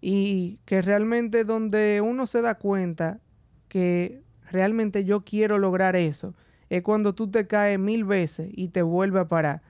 y 0.00 0.58
que 0.66 0.82
realmente 0.82 1.44
donde 1.44 2.02
uno 2.02 2.26
se 2.26 2.42
da 2.42 2.56
cuenta 2.56 3.20
que 3.68 4.22
realmente 4.50 5.04
yo 5.04 5.24
quiero 5.24 5.58
lograr 5.58 5.96
eso, 5.96 6.34
es 6.68 6.82
cuando 6.82 7.14
tú 7.14 7.30
te 7.30 7.46
caes 7.46 7.78
mil 7.78 8.04
veces 8.04 8.50
y 8.52 8.68
te 8.68 8.82
vuelve 8.82 9.20
a 9.20 9.28
parar. 9.28 9.62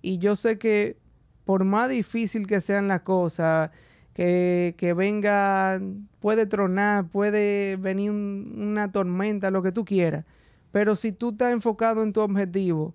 Y 0.00 0.18
yo 0.18 0.36
sé 0.36 0.58
que 0.58 0.96
por 1.44 1.64
más 1.64 1.90
difícil 1.90 2.46
que 2.46 2.60
sean 2.60 2.88
las 2.88 3.00
cosas, 3.00 3.70
que, 4.14 4.74
que, 4.78 4.92
venga, 4.92 5.80
puede 6.20 6.46
tronar, 6.46 7.08
puede 7.08 7.76
venir 7.76 8.10
una 8.10 8.92
tormenta, 8.92 9.50
lo 9.50 9.62
que 9.62 9.72
tú 9.72 9.84
quieras. 9.84 10.24
Pero 10.72 10.96
si 10.96 11.12
tú 11.12 11.30
estás 11.30 11.52
enfocado 11.52 12.02
en 12.02 12.12
tu 12.12 12.20
objetivo 12.20 12.94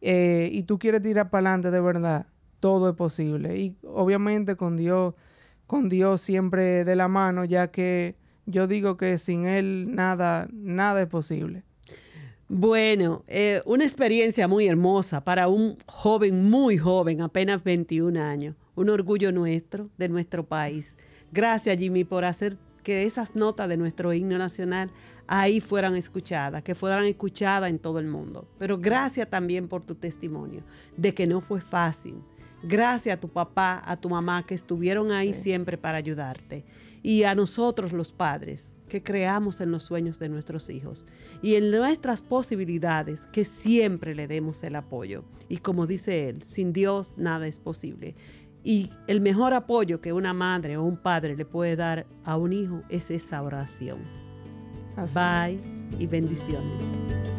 eh, 0.00 0.50
y 0.52 0.64
tú 0.64 0.78
quieres 0.78 1.02
tirar 1.02 1.30
para 1.30 1.48
adelante 1.48 1.70
de 1.70 1.80
verdad, 1.80 2.26
todo 2.60 2.90
es 2.90 2.96
posible. 2.96 3.58
Y 3.58 3.76
obviamente 3.82 4.56
con 4.56 4.76
Dios, 4.76 5.14
con 5.66 5.88
Dios 5.88 6.20
siempre 6.20 6.84
de 6.84 6.96
la 6.96 7.08
mano, 7.08 7.44
ya 7.44 7.70
que 7.70 8.16
yo 8.46 8.66
digo 8.66 8.96
que 8.96 9.18
sin 9.18 9.46
Él 9.46 9.94
nada, 9.94 10.48
nada 10.52 11.02
es 11.02 11.08
posible. 11.08 11.64
Bueno, 12.56 13.24
eh, 13.26 13.62
una 13.64 13.82
experiencia 13.82 14.46
muy 14.46 14.68
hermosa 14.68 15.24
para 15.24 15.48
un 15.48 15.76
joven 15.86 16.48
muy 16.48 16.78
joven, 16.78 17.20
apenas 17.20 17.64
21 17.64 18.16
años. 18.22 18.54
Un 18.76 18.90
orgullo 18.90 19.32
nuestro, 19.32 19.90
de 19.98 20.08
nuestro 20.08 20.46
país. 20.46 20.96
Gracias 21.32 21.76
Jimmy 21.76 22.04
por 22.04 22.24
hacer 22.24 22.56
que 22.84 23.02
esas 23.02 23.34
notas 23.34 23.68
de 23.68 23.76
nuestro 23.76 24.12
himno 24.12 24.38
nacional 24.38 24.92
ahí 25.26 25.60
fueran 25.60 25.96
escuchadas, 25.96 26.62
que 26.62 26.76
fueran 26.76 27.06
escuchadas 27.06 27.70
en 27.70 27.80
todo 27.80 27.98
el 27.98 28.06
mundo. 28.06 28.46
Pero 28.56 28.78
gracias 28.78 29.28
también 29.28 29.66
por 29.66 29.82
tu 29.82 29.96
testimonio 29.96 30.62
de 30.96 31.12
que 31.12 31.26
no 31.26 31.40
fue 31.40 31.60
fácil. 31.60 32.22
Gracias 32.62 33.18
a 33.18 33.20
tu 33.20 33.30
papá, 33.30 33.82
a 33.84 33.96
tu 33.96 34.08
mamá 34.08 34.46
que 34.46 34.54
estuvieron 34.54 35.10
ahí 35.10 35.34
siempre 35.34 35.76
para 35.76 35.98
ayudarte. 35.98 36.64
Y 37.02 37.24
a 37.24 37.34
nosotros 37.34 37.92
los 37.92 38.12
padres 38.12 38.73
que 38.94 39.02
creamos 39.02 39.60
en 39.60 39.72
los 39.72 39.82
sueños 39.82 40.20
de 40.20 40.28
nuestros 40.28 40.70
hijos 40.70 41.04
y 41.42 41.56
en 41.56 41.72
nuestras 41.72 42.22
posibilidades 42.22 43.26
que 43.26 43.44
siempre 43.44 44.14
le 44.14 44.28
demos 44.28 44.62
el 44.62 44.76
apoyo. 44.76 45.24
Y 45.48 45.56
como 45.56 45.88
dice 45.88 46.28
él, 46.28 46.42
sin 46.42 46.72
Dios 46.72 47.12
nada 47.16 47.48
es 47.48 47.58
posible. 47.58 48.14
Y 48.62 48.90
el 49.08 49.20
mejor 49.20 49.52
apoyo 49.52 50.00
que 50.00 50.12
una 50.12 50.32
madre 50.32 50.76
o 50.76 50.84
un 50.84 50.96
padre 50.96 51.34
le 51.34 51.44
puede 51.44 51.74
dar 51.74 52.06
a 52.24 52.36
un 52.36 52.52
hijo 52.52 52.82
es 52.88 53.10
esa 53.10 53.42
oración. 53.42 53.98
Bye 55.12 55.58
y 55.98 56.06
bendiciones. 56.06 57.33